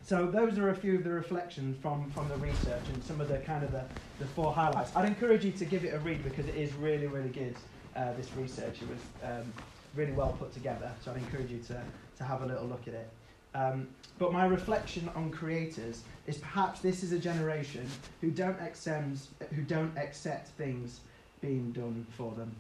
so 0.02 0.26
those 0.26 0.58
are 0.58 0.70
a 0.70 0.74
few 0.74 0.96
of 0.96 1.04
the 1.04 1.10
reflections 1.10 1.76
from, 1.80 2.10
from 2.10 2.28
the 2.28 2.36
research 2.38 2.82
and 2.92 3.04
some 3.04 3.20
of 3.20 3.28
the 3.28 3.38
kind 3.38 3.62
of 3.62 3.70
the, 3.70 3.84
the 4.18 4.24
four 4.24 4.52
highlights. 4.52 4.96
I'd 4.96 5.06
encourage 5.06 5.44
you 5.44 5.52
to 5.52 5.64
give 5.64 5.84
it 5.84 5.94
a 5.94 5.98
read 5.98 6.24
because 6.24 6.48
it 6.48 6.56
is 6.56 6.72
really, 6.74 7.06
really 7.06 7.28
good, 7.28 7.54
uh, 7.94 8.14
this 8.14 8.28
research. 8.36 8.82
It 8.82 8.88
was 8.88 8.98
um, 9.22 9.52
really 9.94 10.12
well 10.12 10.34
put 10.38 10.52
together, 10.52 10.90
so 11.04 11.12
I'd 11.12 11.18
encourage 11.18 11.50
you 11.50 11.60
to, 11.68 11.80
to 12.16 12.24
have 12.24 12.42
a 12.42 12.46
little 12.46 12.66
look 12.66 12.88
at 12.88 12.94
it. 12.94 13.08
Um, 13.54 13.88
but 14.18 14.32
my 14.32 14.46
reflection 14.46 15.08
on 15.14 15.30
creators 15.30 16.02
is 16.26 16.38
perhaps 16.38 16.80
this 16.80 17.02
is 17.02 17.12
a 17.12 17.18
generation 17.18 17.88
who 18.20 18.30
don't 18.30 18.60
accept, 18.60 19.18
who 19.54 19.62
don't 19.62 19.96
accept 19.96 20.48
things 20.48 21.00
being 21.40 21.72
done 21.72 22.06
for 22.16 22.34
them. 22.34 22.54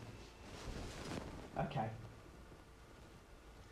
Okay. 1.58 1.88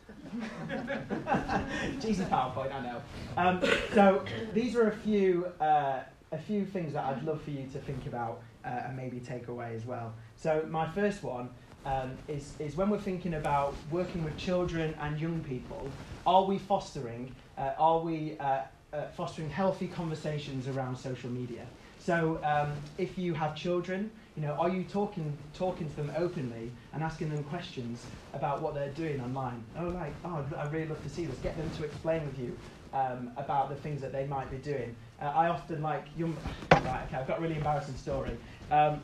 Jesus 1.99 2.25
PowerPoint, 2.27 2.73
I 2.73 2.81
know. 2.81 3.01
Um, 3.37 3.61
so 3.93 4.23
these 4.53 4.75
are 4.75 4.89
a 4.89 4.95
few 4.95 5.45
uh, 5.59 5.99
a 6.31 6.37
few 6.37 6.65
things 6.65 6.93
that 6.93 7.05
I'd 7.05 7.23
love 7.23 7.41
for 7.41 7.51
you 7.51 7.67
to 7.71 7.79
think 7.79 8.05
about 8.05 8.41
uh, 8.65 8.69
and 8.85 8.97
maybe 8.97 9.19
take 9.19 9.47
away 9.47 9.73
as 9.75 9.85
well. 9.85 10.13
So 10.35 10.65
my 10.69 10.89
first 10.89 11.23
one 11.23 11.49
um, 11.85 12.17
is 12.27 12.53
is 12.59 12.75
when 12.75 12.89
we're 12.89 12.99
thinking 12.99 13.35
about 13.35 13.75
working 13.89 14.23
with 14.23 14.37
children 14.37 14.95
and 14.99 15.19
young 15.19 15.41
people, 15.41 15.89
are 16.27 16.43
we 16.43 16.59
fostering 16.59 17.33
uh, 17.57 17.71
are 17.79 17.99
we 17.99 18.37
uh, 18.39 18.61
uh, 18.93 19.07
fostering 19.15 19.49
healthy 19.49 19.87
conversations 19.87 20.67
around 20.67 20.95
social 20.95 21.31
media? 21.31 21.65
So 21.97 22.39
um, 22.43 22.73
if 22.99 23.17
you 23.17 23.33
have 23.33 23.55
children 23.55 24.11
you 24.37 24.43
know, 24.43 24.53
are 24.53 24.69
you 24.69 24.83
talking 24.83 25.35
talking 25.55 25.89
to 25.89 25.95
them 25.95 26.11
openly 26.15 26.71
and 26.93 27.01
asking 27.01 27.29
them 27.29 27.43
questions 27.45 28.05
about 28.33 28.61
what 28.61 28.75
they're 28.75 28.91
doing 28.91 29.19
online? 29.19 29.63
Oh, 29.79 29.87
like, 29.87 30.13
oh, 30.23 30.45
I'd 30.55 30.71
really 30.71 30.87
love 30.87 31.01
to 31.01 31.09
see 31.09 31.25
this. 31.25 31.35
Get 31.39 31.57
them 31.57 31.67
to 31.71 31.83
explain 31.83 32.23
with 32.23 32.37
you 32.37 32.55
um, 32.93 33.31
about 33.35 33.69
the 33.69 33.75
things 33.75 33.99
that 34.01 34.11
they 34.11 34.27
might 34.27 34.51
be 34.51 34.57
doing. 34.57 34.95
Uh, 35.19 35.25
I 35.25 35.47
often 35.47 35.81
like 35.81 36.05
young. 36.15 36.37
Right, 36.71 37.03
okay, 37.07 37.17
I've 37.17 37.27
got 37.27 37.39
a 37.39 37.41
really 37.41 37.55
embarrassing 37.55 37.95
story. 37.95 38.37
Um, 38.71 39.01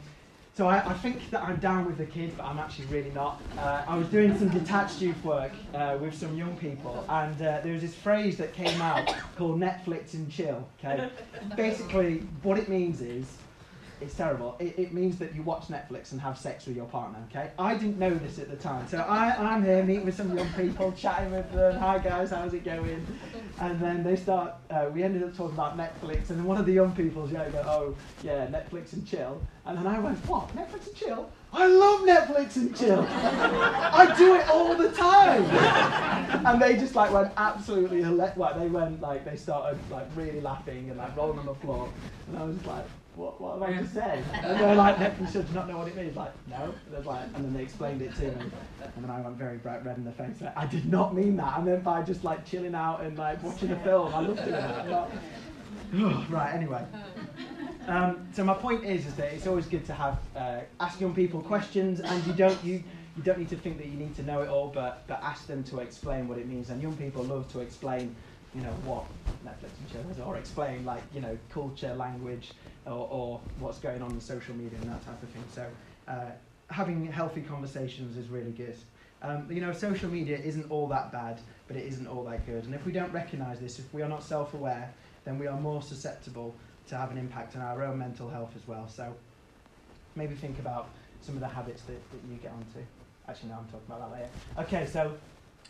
so 0.55 0.67
I, 0.67 0.87
I, 0.87 0.93
think 0.93 1.31
that 1.31 1.41
I'm 1.41 1.55
down 1.55 1.85
with 1.85 1.97
the 1.97 2.05
kid, 2.05 2.37
but 2.37 2.45
I'm 2.45 2.59
actually 2.59 2.85
really 2.85 3.09
not. 3.09 3.41
Uh, 3.57 3.83
I 3.87 3.97
was 3.97 4.07
doing 4.09 4.37
some 4.37 4.49
detached 4.49 5.01
youth 5.01 5.23
work 5.23 5.51
uh, 5.73 5.97
with 5.99 6.13
some 6.13 6.37
young 6.37 6.55
people, 6.57 7.03
and 7.09 7.35
uh, 7.41 7.61
there 7.61 7.73
was 7.73 7.81
this 7.81 7.95
phrase 7.95 8.37
that 8.37 8.53
came 8.53 8.79
out 8.79 9.15
called 9.35 9.59
Netflix 9.59 10.13
and 10.13 10.31
chill. 10.31 10.67
Okay, 10.83 11.09
basically 11.55 12.19
what 12.43 12.59
it 12.59 12.69
means 12.69 13.01
is 13.01 13.25
it's 14.03 14.15
terrible. 14.15 14.55
It, 14.59 14.77
it, 14.77 14.93
means 14.93 15.17
that 15.19 15.33
you 15.33 15.41
watch 15.41 15.67
Netflix 15.67 16.11
and 16.11 16.19
have 16.21 16.37
sex 16.37 16.65
with 16.65 16.75
your 16.75 16.85
partner, 16.85 17.19
okay? 17.29 17.51
I 17.57 17.73
didn't 17.75 17.97
know 17.97 18.13
this 18.13 18.37
at 18.37 18.49
the 18.49 18.57
time. 18.57 18.87
So 18.87 18.99
I, 18.99 19.35
I'm 19.39 19.63
here 19.63 19.83
meeting 19.83 20.05
with 20.05 20.15
some 20.15 20.37
young 20.37 20.49
people, 20.53 20.91
chatting 20.97 21.31
with 21.31 21.51
them. 21.53 21.79
Hi 21.79 21.97
guys, 21.97 22.29
how's 22.31 22.53
it 22.53 22.65
going? 22.65 23.05
And 23.59 23.79
then 23.79 24.03
they 24.03 24.15
start, 24.15 24.55
uh, 24.69 24.89
we 24.93 25.03
ended 25.03 25.23
up 25.23 25.35
talking 25.35 25.55
about 25.55 25.77
Netflix, 25.77 26.29
and 26.29 26.39
then 26.39 26.43
one 26.43 26.57
of 26.57 26.65
the 26.65 26.73
young 26.73 26.93
people's, 26.93 27.31
yeah, 27.31 27.49
go, 27.49 27.59
oh, 27.65 27.95
yeah, 28.23 28.45
Netflix 28.47 28.93
and 28.93 29.07
chill. 29.07 29.41
And 29.65 29.77
then 29.77 29.87
I 29.87 29.99
went, 29.99 30.17
what, 30.27 30.49
Netflix 30.55 30.87
and 30.87 30.95
chill? 30.95 31.31
I 31.53 31.67
love 31.67 32.01
Netflix 32.01 32.57
and 32.57 32.75
chill. 32.75 33.07
I 33.09 34.13
do 34.17 34.35
it 34.35 34.49
all 34.49 34.75
the 34.75 34.91
time. 34.91 35.45
and 36.45 36.61
they 36.61 36.73
just 36.75 36.95
like 36.95 37.13
went 37.13 37.31
absolutely, 37.37 38.03
like 38.03 38.35
they 38.35 38.67
went 38.67 38.99
like, 39.01 39.23
they 39.23 39.37
started 39.37 39.79
like 39.89 40.07
really 40.15 40.41
laughing 40.41 40.89
and 40.89 40.97
like 40.97 41.15
rolling 41.15 41.39
on 41.39 41.45
the 41.45 41.55
floor. 41.55 41.89
And 42.27 42.37
I 42.37 42.43
was 42.43 42.65
like, 42.65 42.85
what, 43.15 43.39
what 43.39 43.59
have 43.59 43.69
I 43.69 43.81
just 43.81 43.93
said? 43.93 44.23
And 44.33 44.59
they're 44.59 44.75
like, 44.75 44.97
Netflix 44.97 45.33
should 45.33 45.53
not 45.53 45.67
know 45.67 45.77
what 45.77 45.87
it 45.87 45.95
means. 45.95 46.15
Like, 46.15 46.31
no. 46.49 46.73
And, 46.95 47.05
like, 47.05 47.25
and 47.35 47.45
then 47.45 47.53
they 47.53 47.63
explained 47.63 48.01
it 48.01 48.15
to 48.15 48.21
me. 48.21 48.51
And 48.95 49.03
then 49.03 49.09
I 49.09 49.21
went 49.21 49.37
very 49.37 49.57
bright 49.57 49.85
red 49.85 49.97
in 49.97 50.03
the 50.03 50.11
face. 50.11 50.41
Like, 50.41 50.57
I 50.57 50.65
did 50.65 50.91
not 50.91 51.15
mean 51.15 51.35
that. 51.37 51.59
And 51.59 51.67
then 51.67 51.81
by 51.81 52.01
just 52.01 52.23
like 52.23 52.45
chilling 52.45 52.75
out 52.75 53.01
and 53.01 53.17
like 53.17 53.41
watching 53.43 53.71
a 53.71 53.79
film, 53.79 54.13
I 54.13 54.19
loved 54.19 54.39
doing 54.39 54.51
that. 54.51 54.89
Not... 54.89 55.11
right, 56.29 56.53
anyway. 56.53 56.83
Um, 57.87 58.27
so 58.33 58.43
my 58.43 58.53
point 58.53 58.83
is, 58.83 59.05
is 59.05 59.13
that 59.15 59.33
it's 59.33 59.45
always 59.45 59.65
good 59.67 59.85
to 59.85 59.93
have 59.93 60.19
uh, 60.35 60.61
ask 60.79 60.99
young 60.99 61.13
people 61.13 61.41
questions, 61.41 61.99
and 61.99 62.25
you 62.25 62.33
don't 62.33 62.63
you 62.63 62.83
you 63.15 63.23
don't 63.23 63.37
need 63.37 63.49
to 63.49 63.57
think 63.57 63.77
that 63.77 63.87
you 63.87 63.97
need 63.97 64.15
to 64.15 64.23
know 64.23 64.41
it 64.41 64.49
all, 64.49 64.69
but 64.73 65.03
but 65.07 65.21
ask 65.21 65.47
them 65.47 65.63
to 65.65 65.79
explain 65.79 66.27
what 66.27 66.37
it 66.37 66.47
means. 66.47 66.69
And 66.69 66.81
young 66.81 66.95
people 66.95 67.23
love 67.23 67.51
to 67.51 67.59
explain, 67.59 68.15
you 68.55 68.61
know, 68.61 68.73
what 68.85 69.05
Netflix 69.45 70.01
and 70.01 70.11
is, 70.11 70.19
or 70.19 70.37
explain 70.37 70.85
like 70.85 71.03
you 71.13 71.21
know 71.21 71.37
culture, 71.49 71.93
language, 71.95 72.51
or, 72.85 73.07
or 73.11 73.41
what's 73.59 73.79
going 73.79 74.01
on 74.01 74.11
in 74.11 74.21
social 74.21 74.55
media 74.55 74.77
and 74.81 74.89
that 74.91 75.05
type 75.05 75.21
of 75.21 75.29
thing. 75.29 75.43
So 75.51 75.65
uh, 76.07 76.31
having 76.69 77.05
healthy 77.11 77.41
conversations 77.41 78.17
is 78.17 78.29
really 78.29 78.51
good. 78.51 78.75
Um, 79.21 79.47
you 79.49 79.61
know, 79.61 79.71
social 79.71 80.09
media 80.09 80.37
isn't 80.37 80.69
all 80.69 80.87
that 80.89 81.11
bad, 81.11 81.39
but 81.67 81.77
it 81.77 81.85
isn't 81.85 82.07
all 82.07 82.25
that 82.25 82.45
good. 82.45 82.65
And 82.65 82.75
if 82.75 82.85
we 82.85 82.91
don't 82.91 83.11
recognise 83.13 83.59
this, 83.59 83.79
if 83.79 83.93
we 83.93 84.01
are 84.01 84.09
not 84.09 84.21
self-aware, 84.21 84.93
then 85.23 85.39
we 85.39 85.47
are 85.47 85.57
more 85.59 85.81
susceptible 85.81 86.53
to 86.89 86.97
have 86.97 87.09
an 87.11 87.17
impact 87.17 87.55
on 87.55 87.61
our 87.61 87.83
own 87.83 87.97
mental 87.97 88.29
health 88.29 88.51
as 88.55 88.67
well. 88.67 88.87
So 88.89 89.13
maybe 90.15 90.35
think 90.35 90.59
about 90.59 90.89
some 91.21 91.35
of 91.35 91.41
the 91.41 91.47
habits 91.47 91.83
that, 91.83 92.11
that 92.11 92.19
you 92.29 92.35
get 92.35 92.51
onto. 92.51 92.85
Actually, 93.29 93.49
no, 93.49 93.55
I'm 93.59 93.65
talking 93.65 93.87
about 93.87 94.11
that 94.11 94.19
later. 94.19 94.29
Okay, 94.59 94.85
so 94.85 95.15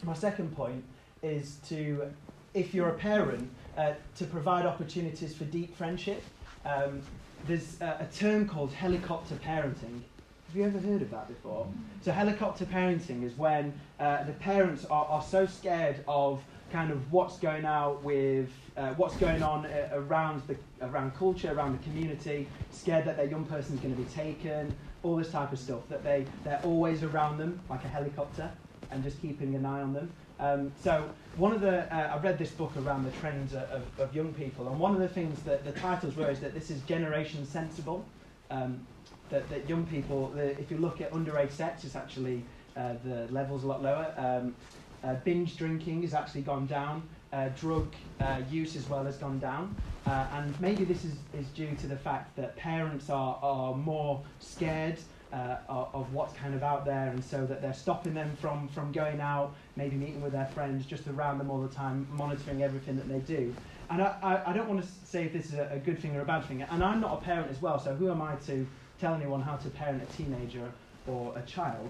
my 0.03 0.13
second 0.13 0.55
point 0.55 0.83
is 1.21 1.57
to, 1.69 2.11
if 2.53 2.73
you're 2.73 2.89
a 2.89 2.93
parent, 2.93 3.49
uh, 3.77 3.93
to 4.15 4.25
provide 4.25 4.65
opportunities 4.65 5.35
for 5.35 5.45
deep 5.45 5.75
friendship 5.75 6.23
um, 6.65 7.01
there's 7.47 7.79
a, 7.81 8.07
a 8.09 8.15
term 8.15 8.47
called 8.47 8.71
helicopter 8.71 9.35
parenting. 9.35 10.01
Have 10.47 10.55
you 10.55 10.63
ever 10.63 10.79
heard 10.79 11.01
of 11.01 11.09
that 11.11 11.27
before? 11.27 11.67
So 12.01 12.11
helicopter 12.11 12.65
parenting 12.65 13.23
is 13.23 13.35
when 13.37 13.73
uh, 13.99 14.23
the 14.23 14.33
parents 14.33 14.85
are, 14.85 15.05
are 15.05 15.21
so 15.21 15.45
scared 15.45 16.03
of 16.07 16.41
kind 16.71 16.91
of 16.91 17.11
what's 17.11 17.37
going 17.37 17.65
out 17.65 18.03
with 18.03 18.49
uh, 18.77 18.93
what's 18.95 19.15
going 19.17 19.43
on 19.43 19.65
uh, 19.65 19.89
around 19.93 20.41
the 20.47 20.55
around 20.81 21.15
culture, 21.15 21.51
around 21.51 21.77
the 21.77 21.83
community, 21.83 22.47
scared 22.71 23.05
that 23.05 23.17
their 23.17 23.27
young 23.27 23.45
person 23.45 23.75
is 23.75 23.81
going 23.81 23.95
to 23.95 24.01
be 24.01 24.09
taken, 24.09 24.73
all 25.01 25.15
this 25.15 25.31
type 25.31 25.51
of 25.51 25.59
stuff. 25.59 25.81
That 25.89 26.03
they 26.03 26.25
they're 26.43 26.61
always 26.63 27.03
around 27.03 27.37
them 27.37 27.59
like 27.69 27.83
a 27.83 27.89
helicopter 27.89 28.49
and 28.91 29.03
just 29.03 29.21
keeping 29.21 29.55
an 29.55 29.65
eye 29.65 29.81
on 29.81 29.93
them. 29.93 30.11
Um, 30.43 30.73
so 30.83 31.09
one 31.37 31.53
of 31.53 31.61
the, 31.61 31.83
uh, 31.95 32.15
I 32.15 32.17
read 32.17 32.37
this 32.37 32.51
book 32.51 32.73
around 32.75 33.05
the 33.05 33.11
trends 33.11 33.53
of, 33.53 33.81
of, 33.97 34.13
young 34.13 34.33
people, 34.33 34.67
and 34.67 34.77
one 34.77 34.93
of 34.93 34.99
the 34.99 35.07
things 35.07 35.41
that 35.43 35.63
the 35.63 35.71
titles 35.71 36.17
were 36.17 36.29
is 36.29 36.41
that 36.41 36.53
this 36.53 36.69
is 36.69 36.81
generation 36.81 37.45
sensible. 37.45 38.03
Um, 38.51 38.85
that, 39.29 39.49
that 39.49 39.69
young 39.69 39.85
people, 39.85 40.27
the, 40.35 40.51
if 40.59 40.69
you 40.69 40.77
look 40.77 40.99
at 40.99 41.13
underage 41.13 41.51
sex, 41.51 41.85
it's 41.85 41.95
actually 41.95 42.43
uh, 42.75 42.95
the 43.05 43.25
level's 43.31 43.63
a 43.63 43.67
lot 43.67 43.81
lower. 43.81 44.13
Um, 44.17 44.53
uh, 45.01 45.13
binge 45.23 45.55
drinking 45.55 46.01
has 46.01 46.13
actually 46.13 46.41
gone 46.41 46.67
down. 46.67 47.03
Uh, 47.31 47.47
drug 47.57 47.87
uh, 48.19 48.41
use 48.51 48.75
as 48.75 48.87
well 48.89 49.05
has 49.05 49.15
gone 49.15 49.39
down. 49.39 49.73
Uh, 50.05 50.27
and 50.33 50.59
maybe 50.59 50.83
this 50.83 51.05
is, 51.05 51.13
is 51.33 51.47
due 51.55 51.73
to 51.75 51.87
the 51.87 51.95
fact 51.95 52.35
that 52.35 52.57
parents 52.57 53.09
are, 53.09 53.39
are 53.41 53.73
more 53.75 54.21
scared 54.39 54.99
uh, 55.33 55.57
of 55.93 56.13
what's 56.13 56.33
kind 56.33 56.53
of 56.53 56.61
out 56.61 56.85
there, 56.85 57.09
and 57.09 57.23
so 57.23 57.45
that 57.45 57.61
they're 57.61 57.73
stopping 57.73 58.13
them 58.13 58.31
from, 58.39 58.67
from 58.69 58.91
going 58.91 59.19
out, 59.19 59.55
maybe 59.75 59.95
meeting 59.95 60.21
with 60.21 60.31
their 60.31 60.45
friends, 60.47 60.85
just 60.85 61.07
around 61.07 61.39
them 61.39 61.49
all 61.49 61.61
the 61.61 61.73
time, 61.73 62.07
monitoring 62.11 62.61
everything 62.61 62.95
that 62.95 63.09
they 63.09 63.19
do. 63.19 63.53
And 63.89 64.01
I, 64.01 64.15
I, 64.21 64.51
I 64.51 64.53
don't 64.53 64.69
want 64.69 64.81
to 64.81 64.87
say 65.05 65.25
if 65.25 65.33
this 65.33 65.47
is 65.47 65.55
a, 65.55 65.69
a, 65.73 65.79
good 65.79 65.99
thing 65.99 66.15
or 66.15 66.21
a 66.21 66.25
bad 66.25 66.45
thing, 66.45 66.61
and 66.61 66.83
I'm 66.83 67.01
not 67.01 67.13
a 67.13 67.21
parent 67.21 67.49
as 67.49 67.61
well, 67.61 67.79
so 67.79 67.95
who 67.95 68.11
am 68.11 68.21
I 68.21 68.35
to 68.47 68.65
tell 68.99 69.15
anyone 69.15 69.41
how 69.41 69.55
to 69.55 69.69
parent 69.69 70.03
a 70.03 70.05
teenager 70.15 70.71
or 71.07 71.35
a 71.35 71.41
child? 71.41 71.89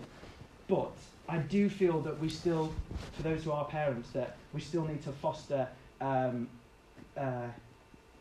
But 0.67 0.93
I 1.27 1.37
do 1.37 1.69
feel 1.69 1.99
that 2.01 2.19
we 2.19 2.29
still, 2.29 2.73
for 3.17 3.23
those 3.23 3.43
who 3.43 3.51
are 3.51 3.65
parents, 3.65 4.09
that 4.11 4.37
we 4.53 4.61
still 4.61 4.85
need 4.85 5.03
to 5.03 5.11
foster 5.11 5.67
um, 5.99 6.47
uh, 7.17 7.47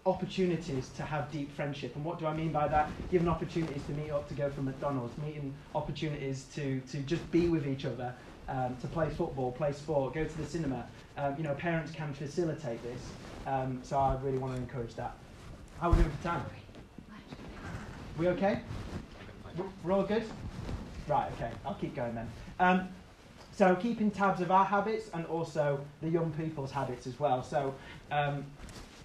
opportunities 0.04 0.88
to 0.90 1.02
have 1.02 1.30
deep 1.30 1.54
friendship. 1.54 1.94
And 1.94 2.04
what 2.04 2.18
do 2.18 2.26
I 2.26 2.34
mean 2.34 2.52
by 2.52 2.68
that? 2.68 2.90
Given 3.10 3.28
opportunities 3.28 3.82
to 3.84 3.92
meet 3.92 4.10
up 4.10 4.28
to 4.28 4.34
go 4.34 4.50
for 4.50 4.62
McDonald's, 4.62 5.16
meeting 5.18 5.54
opportunities 5.74 6.46
to, 6.54 6.80
to 6.90 6.98
just 6.98 7.28
be 7.30 7.48
with 7.48 7.66
each 7.66 7.84
other, 7.84 8.14
um, 8.48 8.76
to 8.80 8.86
play 8.88 9.08
football, 9.10 9.52
play 9.52 9.72
sport, 9.72 10.14
go 10.14 10.24
to 10.24 10.38
the 10.38 10.46
cinema. 10.46 10.86
Um, 11.16 11.36
you 11.36 11.44
know, 11.44 11.54
parents 11.54 11.92
can 11.92 12.12
facilitate 12.14 12.82
this. 12.82 13.00
Um, 13.46 13.80
so 13.82 13.98
I 13.98 14.16
really 14.22 14.38
want 14.38 14.54
to 14.54 14.60
encourage 14.60 14.94
that. 14.96 15.14
How 15.80 15.88
are 15.88 15.92
we 15.92 15.98
doing 15.98 16.10
for 16.10 16.22
time? 16.22 16.44
We 18.18 18.28
okay? 18.28 18.60
We're 19.84 19.92
all 19.92 20.02
good? 20.02 20.24
Right, 21.08 21.30
okay. 21.32 21.50
I'll 21.64 21.74
keep 21.74 21.94
going 21.94 22.14
then. 22.14 22.30
Um, 22.60 22.88
so 23.52 23.74
keeping 23.76 24.10
tabs 24.10 24.40
of 24.40 24.50
our 24.50 24.64
habits 24.64 25.10
and 25.12 25.26
also 25.26 25.80
the 26.00 26.08
young 26.08 26.32
people's 26.32 26.70
habits 26.70 27.06
as 27.06 27.18
well. 27.20 27.42
So 27.42 27.74
um, 28.10 28.44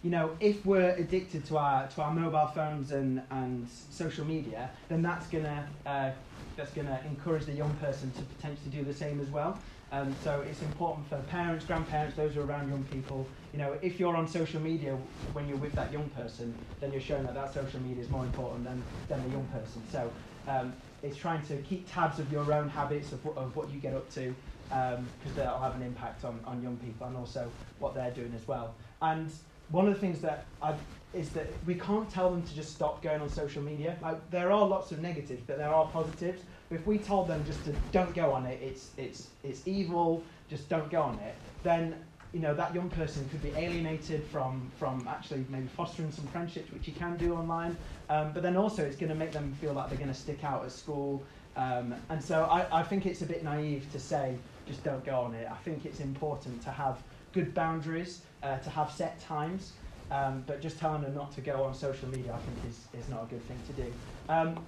you 0.01 0.10
know, 0.10 0.36
if 0.39 0.65
we're 0.65 0.91
addicted 0.91 1.45
to 1.45 1.57
our 1.57 1.88
to 1.88 2.01
our 2.01 2.13
mobile 2.13 2.47
phones 2.47 2.91
and, 2.91 3.21
and 3.31 3.67
social 3.69 4.25
media, 4.25 4.71
then 4.89 5.01
that's 5.01 5.27
gonna 5.27 5.69
uh, 5.86 6.12
that's 6.55 6.71
gonna 6.73 7.01
encourage 7.05 7.45
the 7.45 7.53
young 7.53 7.75
person 7.75 8.12
to 8.12 8.23
potentially 8.23 8.69
do 8.71 8.83
the 8.83 8.93
same 8.93 9.19
as 9.19 9.29
well. 9.29 9.62
Um, 9.91 10.15
so 10.15 10.41
it's 10.41 10.62
important 10.62 11.07
for 11.07 11.17
parents, 11.21 11.63
grandparents, 11.65 12.15
those 12.17 12.33
who 12.33 12.41
are 12.41 12.45
around 12.45 12.69
young 12.69 12.83
people. 12.83 13.31
You 13.53 13.60
know, 13.60 13.77
if 13.81 13.99
you're 13.99 14.15
on 14.15 14.27
social 14.27 14.60
media 14.60 14.97
when 15.31 15.47
you're 15.47 15.57
with 15.57 15.75
that 15.75 15.91
young 15.93 16.10
person, 16.10 16.57
then 16.79 16.91
you're 16.91 17.01
showing 17.01 17.23
that 17.25 17.36
that 17.36 17.53
social 17.53 17.79
media 17.79 18.03
is 18.03 18.10
more 18.10 18.25
important 18.25 18.65
than, 18.65 18.86
than 19.07 19.23
the 19.23 19.29
young 19.29 19.47
person. 19.47 19.86
So 19.88 20.12
um, 20.47 20.73
it's 21.01 21.15
trying 21.17 21.45
to 21.47 21.57
keep 21.62 21.91
tabs 21.91 22.19
of 22.19 22.31
your 22.31 22.51
own 22.51 22.69
habits 22.69 23.12
of, 23.12 23.23
what- 23.23 23.38
of 23.38 23.55
what 23.55 23.69
you 23.69 23.79
get 23.79 23.93
up 23.93 24.10
to 24.12 24.36
because 24.69 25.33
that'll 25.36 25.60
have 25.60 25.75
an 25.75 25.81
impact 25.81 26.25
on, 26.25 26.41
on 26.43 26.62
young 26.62 26.75
people 26.77 27.07
and 27.07 27.15
also 27.15 27.51
what 27.79 27.95
they're 27.95 28.12
doing 28.12 28.33
as 28.36 28.47
well. 28.47 28.75
And 29.01 29.31
one 29.69 29.88
of 29.88 29.93
the 29.93 29.99
things 29.99 30.21
that 30.21 30.45
I, 30.62 30.75
is 31.13 31.30
that 31.30 31.47
we 31.65 31.75
can't 31.75 32.10
tell 32.10 32.30
them 32.30 32.43
to 32.43 32.56
just 32.56 32.73
stop 32.73 33.01
going 33.01 33.21
on 33.21 33.30
social 33.30 33.62
media. 33.62 33.97
Like 34.01 34.30
there 34.30 34.51
are 34.51 34.65
lots 34.65 34.91
of 34.91 35.01
negatives, 35.01 35.41
but 35.45 35.58
there 35.58 35.73
are 35.73 35.88
positives. 35.88 36.41
But 36.69 36.75
if 36.80 36.88
we 36.88 36.97
told 36.97 37.27
them 37.27 37.43
just 37.45 37.63
to 37.65 37.73
don't 37.91 38.13
go 38.13 38.32
on 38.32 38.45
it, 38.45 38.60
it's 38.62 38.91
it's 38.97 39.27
it's 39.43 39.67
evil. 39.67 40.23
Just 40.49 40.69
don't 40.69 40.89
go 40.89 41.01
on 41.01 41.19
it. 41.19 41.36
Then 41.63 41.95
you 42.34 42.39
know 42.39 42.53
that 42.53 42.75
young 42.75 42.89
person 42.89 43.27
could 43.30 43.41
be 43.41 43.51
alienated 43.56 44.23
from 44.25 44.69
from 44.77 45.08
actually 45.08 45.45
maybe 45.49 45.67
fostering 45.67 46.12
some 46.12 46.27
friendships, 46.27 46.71
which 46.71 46.88
you 46.88 46.93
can 46.93 47.17
do 47.17 47.34
online. 47.36 47.75
Um, 48.10 48.32
but 48.34 48.43
then 48.43 48.58
also 48.58 48.84
it's 48.84 48.97
going 48.97 49.10
to 49.10 49.15
make 49.15 49.32
them 49.32 49.53
feel 49.60 49.73
like 49.73 49.89
they're 49.89 49.97
going 49.97 50.12
to 50.12 50.19
stick 50.19 50.43
out 50.43 50.63
at 50.65 50.71
school. 50.71 51.23
Um, 51.56 51.95
and 52.10 52.23
so 52.23 52.43
I, 52.43 52.82
I 52.82 52.84
think 52.84 53.06
it's 53.06 53.23
a 53.23 53.25
bit 53.25 53.43
naive 53.43 53.91
to 53.91 53.99
say 53.99 54.38
just 54.67 54.84
don't 54.84 55.03
go 55.03 55.21
on 55.21 55.34
it. 55.34 55.47
I 55.49 55.56
think 55.56 55.86
it's 55.86 56.01
important 56.01 56.62
to 56.63 56.69
have 56.69 57.01
good 57.34 57.53
boundaries, 57.53 58.21
uh, 58.43 58.58
to 58.58 58.69
have 58.69 58.91
set 58.91 59.19
times. 59.19 59.73
Um, 60.10 60.43
but 60.47 60.62
just 60.62 60.80
telling 60.80 61.02
them 61.02 61.13
not 61.13 61.34
to 61.34 61.41
go 61.41 61.63
on 61.63 61.73
social 61.73 62.08
media, 62.08 62.34
I 62.34 62.38
think, 62.38 62.58
is, 62.65 62.88
is 62.97 63.10
not 63.10 63.23
a 63.23 63.26
good 63.26 63.45
thing 63.45 63.62
to 63.67 63.73
do. 63.73 63.93
Um, 64.30 64.65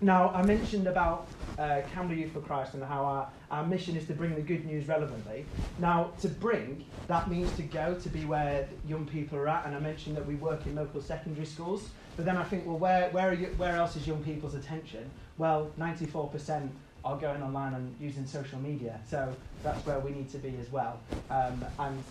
now, 0.00 0.30
I 0.30 0.42
mentioned 0.42 0.88
about 0.88 1.28
uh, 1.58 1.82
Youth 2.10 2.32
for 2.32 2.40
Christ 2.40 2.74
and 2.74 2.82
how 2.82 3.04
our, 3.04 3.28
our 3.50 3.64
mission 3.64 3.96
is 3.96 4.06
to 4.06 4.12
bring 4.12 4.34
the 4.34 4.42
good 4.42 4.66
news 4.66 4.88
relevantly. 4.88 5.46
Now, 5.78 6.10
to 6.20 6.28
bring, 6.28 6.84
that 7.06 7.30
means 7.30 7.50
to 7.56 7.62
go 7.62 7.94
to 7.94 8.08
be 8.08 8.24
where 8.24 8.68
young 8.86 9.06
people 9.06 9.38
are 9.38 9.48
at, 9.48 9.66
and 9.66 9.74
I 9.74 9.78
mentioned 9.78 10.16
that 10.16 10.26
we 10.26 10.34
work 10.34 10.66
in 10.66 10.74
local 10.74 11.00
secondary 11.00 11.46
schools. 11.46 11.88
But 12.16 12.24
then 12.24 12.36
I 12.36 12.44
think, 12.44 12.66
well, 12.66 12.78
where, 12.78 13.08
where, 13.10 13.30
are 13.30 13.34
you, 13.34 13.46
where 13.56 13.76
else 13.76 13.96
is 13.96 14.06
young 14.06 14.22
people's 14.22 14.54
attention? 14.54 15.08
Well, 15.38 15.70
94% 15.78 16.68
are 17.04 17.16
going 17.16 17.42
online 17.42 17.74
and 17.74 17.94
using 18.00 18.26
social 18.26 18.58
media, 18.58 19.00
so 19.08 19.34
that's 19.62 19.84
where 19.86 20.00
we 20.00 20.10
need 20.10 20.30
to 20.30 20.38
be 20.38 20.56
as 20.60 20.70
well. 20.70 20.98
Um, 21.30 21.64
and 21.78 22.02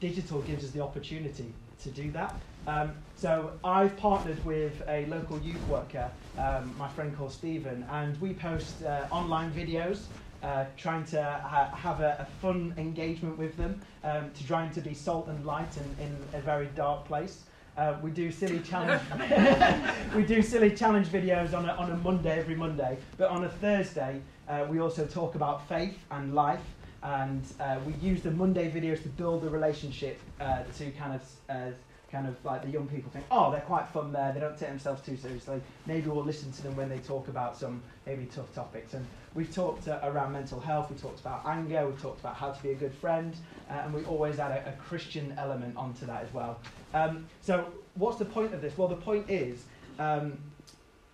digital 0.00 0.40
gives 0.42 0.64
us 0.64 0.70
the 0.70 0.82
opportunity 0.82 1.52
to 1.82 1.90
do 1.90 2.10
that. 2.12 2.34
Um, 2.66 2.92
so 3.14 3.52
I've 3.62 3.96
partnered 3.96 4.44
with 4.44 4.82
a 4.88 5.06
local 5.06 5.38
youth 5.38 5.66
worker, 5.68 6.10
um, 6.38 6.74
my 6.78 6.88
friend 6.88 7.16
called 7.16 7.32
Stephen, 7.32 7.86
and 7.90 8.20
we 8.20 8.34
post 8.34 8.82
uh, 8.82 9.06
online 9.10 9.52
videos. 9.52 10.02
Uh, 10.42 10.66
trying 10.76 11.02
to 11.02 11.20
ha- 11.20 11.74
have 11.74 12.00
a, 12.00 12.14
a 12.20 12.26
fun 12.40 12.72
engagement 12.76 13.36
with 13.38 13.56
them, 13.56 13.80
um, 14.04 14.30
to 14.32 14.46
trying 14.46 14.70
to 14.70 14.82
be 14.82 14.92
salt 14.92 15.26
and 15.28 15.44
light 15.46 15.68
in, 15.78 16.06
in 16.06 16.16
a 16.34 16.40
very 16.40 16.66
dark 16.76 17.04
place. 17.06 17.44
Uh, 17.76 17.96
we 18.02 18.10
do 18.10 18.30
silly 18.30 18.60
challenge. 18.60 19.02
we 20.14 20.24
do 20.24 20.42
silly 20.42 20.70
challenge 20.70 21.08
videos 21.08 21.54
on 21.54 21.68
a, 21.68 21.72
on 21.72 21.90
a 21.90 21.96
Monday 21.96 22.38
every 22.38 22.54
Monday, 22.54 22.98
but 23.16 23.30
on 23.30 23.44
a 23.44 23.48
Thursday 23.48 24.20
uh, 24.48 24.66
we 24.68 24.78
also 24.78 25.06
talk 25.06 25.34
about 25.34 25.66
faith 25.68 25.98
and 26.10 26.34
life, 26.34 26.62
and 27.02 27.44
uh, 27.60 27.78
we 27.86 27.92
use 27.94 28.22
the 28.22 28.30
Monday 28.30 28.70
videos 28.70 29.02
to 29.02 29.08
build 29.08 29.42
the 29.42 29.50
relationship 29.50 30.18
uh, 30.40 30.62
to 30.78 30.90
kind 30.92 31.14
of 31.14 31.22
uh, 31.48 31.70
kind 32.10 32.26
of 32.26 32.42
like 32.44 32.62
the 32.62 32.70
young 32.70 32.86
people 32.86 33.10
think, 33.10 33.24
oh, 33.30 33.50
they're 33.50 33.60
quite 33.62 33.88
fun 33.88 34.12
there. 34.12 34.32
They 34.32 34.40
don't 34.40 34.56
take 34.56 34.68
themselves 34.68 35.02
too 35.02 35.16
seriously. 35.16 35.60
Maybe 35.86 36.08
we'll 36.08 36.24
listen 36.24 36.52
to 36.52 36.62
them 36.62 36.76
when 36.76 36.88
they 36.88 36.98
talk 36.98 37.28
about 37.28 37.56
some 37.56 37.82
maybe 38.06 38.26
tough 38.26 38.52
topics. 38.54 38.94
And 38.94 39.04
we've 39.34 39.52
talked 39.52 39.88
uh, 39.88 39.98
around 40.02 40.32
mental 40.32 40.60
health. 40.60 40.90
We 40.90 40.96
talked 40.96 41.20
about 41.20 41.44
anger. 41.44 41.86
We've 41.86 42.00
talked 42.00 42.20
about 42.20 42.36
how 42.36 42.52
to 42.52 42.62
be 42.62 42.70
a 42.70 42.74
good 42.74 42.94
friend, 42.94 43.36
uh, 43.68 43.74
and 43.84 43.92
we 43.92 44.04
always 44.04 44.38
add 44.38 44.52
a, 44.52 44.70
a 44.70 44.72
Christian 44.72 45.34
element 45.36 45.76
onto 45.76 46.06
that 46.06 46.22
as 46.22 46.32
well. 46.32 46.60
Um, 46.94 47.26
so, 47.40 47.66
what's 47.94 48.18
the 48.18 48.24
point 48.24 48.54
of 48.54 48.62
this? 48.62 48.78
Well, 48.78 48.88
the 48.88 48.96
point 48.96 49.28
is, 49.28 49.64
um, 49.98 50.38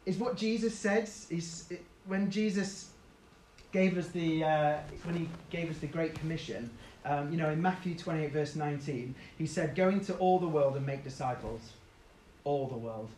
is 0.07 0.19
what 0.19 0.37
Jesus 0.37 0.75
said. 0.75 1.05
Is 1.31 1.67
it, 1.71 1.85
when 2.07 2.31
Jesus 2.31 2.91
gave 3.73 3.97
us 3.99 4.09
the 4.09 4.45
uh, 4.45 4.79
when 5.05 5.17
he 5.17 5.29
gave 5.51 5.71
us 5.71 5.79
the 5.79 5.87
Great 5.87 6.15
Commission. 6.15 6.71
Um, 7.05 7.33
you 7.33 7.37
know, 7.37 7.51
in 7.51 7.61
Matthew 7.61 7.97
28, 7.97 8.33
verse 8.33 8.55
19, 8.55 9.15
he 9.37 9.47
said, 9.47 9.75
Go 9.75 9.89
into 9.89 10.15
all 10.19 10.39
the 10.39 10.47
world 10.47 10.77
and 10.77 10.87
make 10.87 11.03
disciples. 11.03 11.61
All 12.45 12.69
the 12.69 12.77
world. 12.77 13.09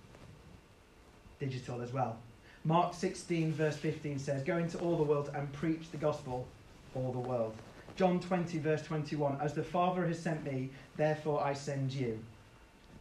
Digital 1.38 1.82
as 1.82 1.92
well. 1.92 2.16
Mark 2.64 2.94
16, 2.94 3.52
verse 3.52 3.76
15 3.76 4.18
says, 4.18 4.42
Go 4.42 4.56
into 4.56 4.78
all 4.78 4.96
the 4.96 5.02
world 5.02 5.30
and 5.34 5.52
preach 5.52 5.90
the 5.90 5.98
gospel. 5.98 6.46
All 6.94 7.12
the 7.12 7.18
world. 7.18 7.54
John 7.96 8.20
20, 8.20 8.58
verse 8.58 8.82
21, 8.82 9.38
As 9.40 9.52
the 9.52 9.62
Father 9.62 10.06
has 10.06 10.18
sent 10.18 10.44
me, 10.44 10.70
therefore 10.96 11.44
I 11.44 11.52
send 11.52 11.92
you. 11.92 12.18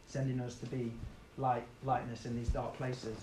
Sending 0.06 0.40
us 0.40 0.56
to 0.56 0.66
be 0.66 0.92
light, 1.38 1.64
lightness 1.82 2.26
in 2.26 2.36
these 2.36 2.50
dark 2.50 2.76
places. 2.76 3.16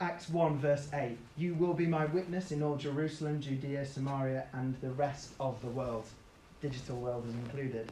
Acts 0.00 0.28
1, 0.28 0.58
verse 0.58 0.86
8 0.94 1.18
You 1.36 1.54
will 1.54 1.74
be 1.74 1.86
my 1.86 2.04
witness 2.04 2.52
in 2.52 2.62
all 2.62 2.76
Jerusalem, 2.76 3.40
Judea, 3.40 3.84
Samaria, 3.84 4.46
and 4.52 4.76
the 4.80 4.92
rest 4.92 5.30
of 5.40 5.60
the 5.60 5.66
world. 5.66 6.04
Digital 6.62 7.00
world 7.00 7.26
is 7.26 7.34
included. 7.34 7.90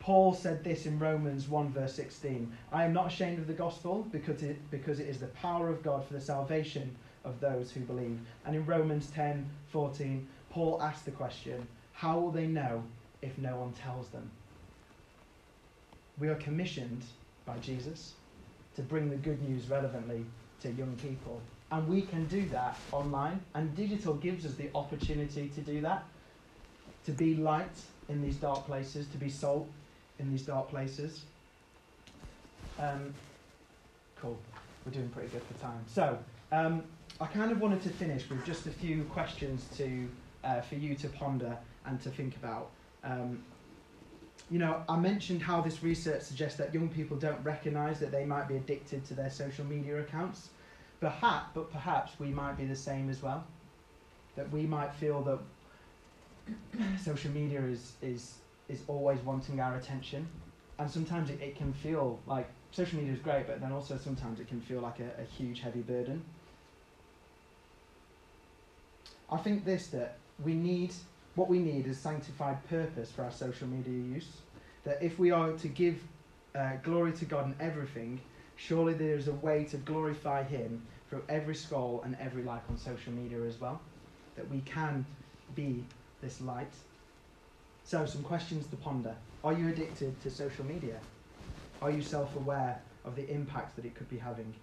Paul 0.00 0.34
said 0.34 0.62
this 0.62 0.84
in 0.84 0.98
Romans 0.98 1.48
1, 1.48 1.70
verse 1.70 1.94
16 1.94 2.52
I 2.72 2.84
am 2.84 2.92
not 2.92 3.06
ashamed 3.06 3.38
of 3.38 3.46
the 3.46 3.54
gospel 3.54 4.06
because 4.12 4.42
it, 4.42 4.70
because 4.70 5.00
it 5.00 5.08
is 5.08 5.18
the 5.18 5.28
power 5.28 5.70
of 5.70 5.82
God 5.82 6.06
for 6.06 6.12
the 6.12 6.20
salvation 6.20 6.94
of 7.24 7.40
those 7.40 7.70
who 7.70 7.80
believe. 7.80 8.20
And 8.44 8.54
in 8.54 8.66
Romans 8.66 9.06
10, 9.14 9.48
14, 9.70 10.28
Paul 10.50 10.82
asked 10.82 11.06
the 11.06 11.10
question 11.10 11.66
How 11.94 12.18
will 12.18 12.32
they 12.32 12.46
know 12.46 12.84
if 13.22 13.38
no 13.38 13.56
one 13.56 13.72
tells 13.72 14.08
them? 14.08 14.30
We 16.18 16.28
are 16.28 16.34
commissioned 16.34 17.02
by 17.46 17.56
Jesus 17.60 18.12
to 18.76 18.82
bring 18.82 19.08
the 19.08 19.16
good 19.16 19.40
news 19.48 19.70
relevantly 19.70 20.26
to 20.64 20.72
young 20.72 20.96
people. 20.96 21.40
And 21.70 21.86
we 21.88 22.02
can 22.02 22.26
do 22.26 22.48
that 22.48 22.76
online, 22.92 23.40
and 23.54 23.74
digital 23.76 24.14
gives 24.14 24.44
us 24.44 24.54
the 24.54 24.70
opportunity 24.74 25.48
to 25.48 25.60
do 25.60 25.80
that. 25.82 26.04
To 27.06 27.12
be 27.12 27.36
light 27.36 27.76
in 28.08 28.22
these 28.22 28.36
dark 28.36 28.66
places, 28.66 29.06
to 29.08 29.18
be 29.18 29.28
salt 29.28 29.68
in 30.18 30.30
these 30.30 30.42
dark 30.42 30.68
places. 30.70 31.24
Um, 32.78 33.14
cool, 34.20 34.38
we're 34.84 34.92
doing 34.92 35.08
pretty 35.10 35.28
good 35.28 35.42
for 35.42 35.60
time. 35.60 35.84
So, 35.86 36.18
um, 36.50 36.82
I 37.20 37.26
kind 37.26 37.52
of 37.52 37.60
wanted 37.60 37.82
to 37.82 37.90
finish 37.90 38.28
with 38.28 38.44
just 38.44 38.66
a 38.66 38.70
few 38.70 39.04
questions 39.04 39.66
to, 39.76 40.08
uh, 40.42 40.60
for 40.62 40.76
you 40.76 40.94
to 40.96 41.08
ponder 41.08 41.56
and 41.86 42.00
to 42.02 42.10
think 42.10 42.36
about. 42.36 42.70
Um, 43.02 43.42
you 44.50 44.58
know, 44.58 44.82
I 44.88 44.96
mentioned 44.96 45.42
how 45.42 45.60
this 45.60 45.82
research 45.82 46.22
suggests 46.22 46.58
that 46.58 46.74
young 46.74 46.88
people 46.88 47.16
don't 47.16 47.42
recognise 47.42 47.98
that 48.00 48.10
they 48.10 48.24
might 48.24 48.48
be 48.48 48.56
addicted 48.56 49.04
to 49.06 49.14
their 49.14 49.30
social 49.30 49.64
media 49.64 50.00
accounts. 50.00 50.50
Perhaps, 51.04 51.50
but 51.52 51.70
perhaps 51.70 52.18
we 52.18 52.28
might 52.28 52.56
be 52.56 52.64
the 52.64 52.74
same 52.74 53.10
as 53.10 53.22
well. 53.22 53.44
That 54.36 54.50
we 54.50 54.62
might 54.62 54.90
feel 54.94 55.20
that 55.24 55.38
social 56.98 57.30
media 57.30 57.60
is, 57.60 57.92
is, 58.00 58.36
is 58.70 58.80
always 58.88 59.20
wanting 59.20 59.60
our 59.60 59.76
attention. 59.76 60.26
And 60.78 60.90
sometimes 60.90 61.28
it, 61.28 61.42
it 61.42 61.56
can 61.56 61.74
feel 61.74 62.20
like 62.26 62.48
social 62.70 62.98
media 62.98 63.12
is 63.12 63.18
great, 63.18 63.46
but 63.46 63.60
then 63.60 63.70
also 63.70 63.98
sometimes 63.98 64.40
it 64.40 64.48
can 64.48 64.62
feel 64.62 64.80
like 64.80 64.98
a, 64.98 65.20
a 65.20 65.24
huge, 65.24 65.60
heavy 65.60 65.82
burden. 65.82 66.24
I 69.30 69.36
think 69.36 69.66
this 69.66 69.88
that 69.88 70.16
we 70.42 70.54
need 70.54 70.94
what 71.34 71.50
we 71.50 71.58
need 71.58 71.86
is 71.86 71.98
sanctified 71.98 72.66
purpose 72.70 73.10
for 73.10 73.24
our 73.24 73.30
social 73.30 73.68
media 73.68 73.92
use. 73.92 74.28
That 74.84 75.02
if 75.02 75.18
we 75.18 75.32
are 75.32 75.52
to 75.52 75.68
give 75.68 75.98
uh, 76.54 76.76
glory 76.82 77.12
to 77.12 77.26
God 77.26 77.44
in 77.44 77.56
everything, 77.60 78.22
surely 78.56 78.94
there 78.94 79.16
is 79.16 79.28
a 79.28 79.34
way 79.34 79.64
to 79.64 79.76
glorify 79.76 80.44
Him 80.44 80.86
through 81.08 81.22
every 81.28 81.54
scroll 81.54 82.02
and 82.04 82.16
every 82.20 82.42
like 82.42 82.62
on 82.68 82.76
social 82.78 83.12
media 83.12 83.42
as 83.42 83.60
well. 83.60 83.80
That 84.36 84.48
we 84.50 84.60
can 84.60 85.04
be 85.54 85.84
this 86.20 86.40
light. 86.40 86.72
So, 87.84 88.06
some 88.06 88.22
questions 88.22 88.66
to 88.68 88.76
ponder. 88.76 89.14
Are 89.42 89.52
you 89.52 89.68
addicted 89.68 90.20
to 90.22 90.30
social 90.30 90.64
media? 90.64 90.98
Are 91.82 91.90
you 91.90 92.02
self 92.02 92.34
aware 92.34 92.80
of 93.04 93.14
the 93.14 93.30
impact 93.30 93.76
that 93.76 93.84
it 93.84 93.94
could 93.94 94.08
be 94.08 94.18
having? 94.18 94.54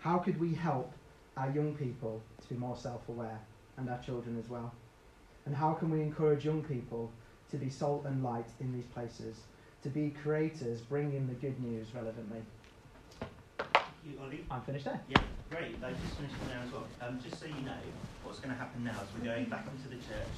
How 0.00 0.18
could 0.18 0.40
we 0.40 0.54
help 0.54 0.92
our 1.36 1.50
young 1.50 1.74
people 1.74 2.20
to 2.42 2.48
be 2.48 2.56
more 2.56 2.76
self 2.76 3.08
aware 3.08 3.38
and 3.76 3.88
our 3.88 4.02
children 4.02 4.38
as 4.38 4.48
well? 4.48 4.72
And 5.46 5.54
how 5.54 5.72
can 5.74 5.90
we 5.90 6.00
encourage 6.00 6.44
young 6.44 6.62
people 6.62 7.10
to 7.50 7.56
be 7.56 7.70
salt 7.70 8.04
and 8.06 8.22
light 8.22 8.46
in 8.60 8.72
these 8.72 8.86
places, 8.86 9.36
to 9.82 9.88
be 9.88 10.10
creators 10.22 10.80
bringing 10.80 11.26
the 11.26 11.34
good 11.34 11.60
news 11.60 11.86
relevantly? 11.94 12.42
You, 14.04 14.18
Ollie? 14.22 14.44
I'm 14.50 14.62
finished 14.62 14.86
there. 14.86 15.00
Yeah, 15.08 15.20
great. 15.50 15.76
I 15.84 15.90
just 15.92 16.16
finished 16.16 16.34
there 16.48 16.60
as 16.64 16.72
well. 16.72 16.86
Um, 17.02 17.20
just 17.22 17.38
so 17.38 17.46
you 17.46 17.60
know, 17.66 17.76
what's 18.24 18.40
going 18.40 18.52
to 18.52 18.58
happen 18.58 18.82
now 18.82 18.96
is 18.96 19.08
we're 19.18 19.28
going 19.28 19.44
back 19.46 19.66
into 19.68 19.88
the 19.88 19.96
church, 19.96 20.34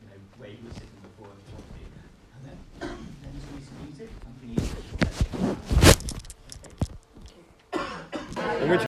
you 0.00 0.08
know, 0.08 0.16
where 0.38 0.48
you 0.48 0.56
were 0.64 0.72
sitting 0.72 0.88
before 1.04 1.28
if 1.36 1.44
you 1.44 1.54
want 1.60 1.68
to. 1.68 1.84
And 2.32 2.40
then, 2.48 2.56
then 2.80 2.96
there's 3.20 3.44
going 3.44 3.60
to 3.60 3.60
be 3.60 3.64
some 3.68 3.76
music. 3.84 4.08
I'm 4.24 4.32
going 4.40 4.56
to 4.56 4.64
use 4.64 4.72
it. 4.72 4.84
In 8.64 8.70
which 8.70 8.82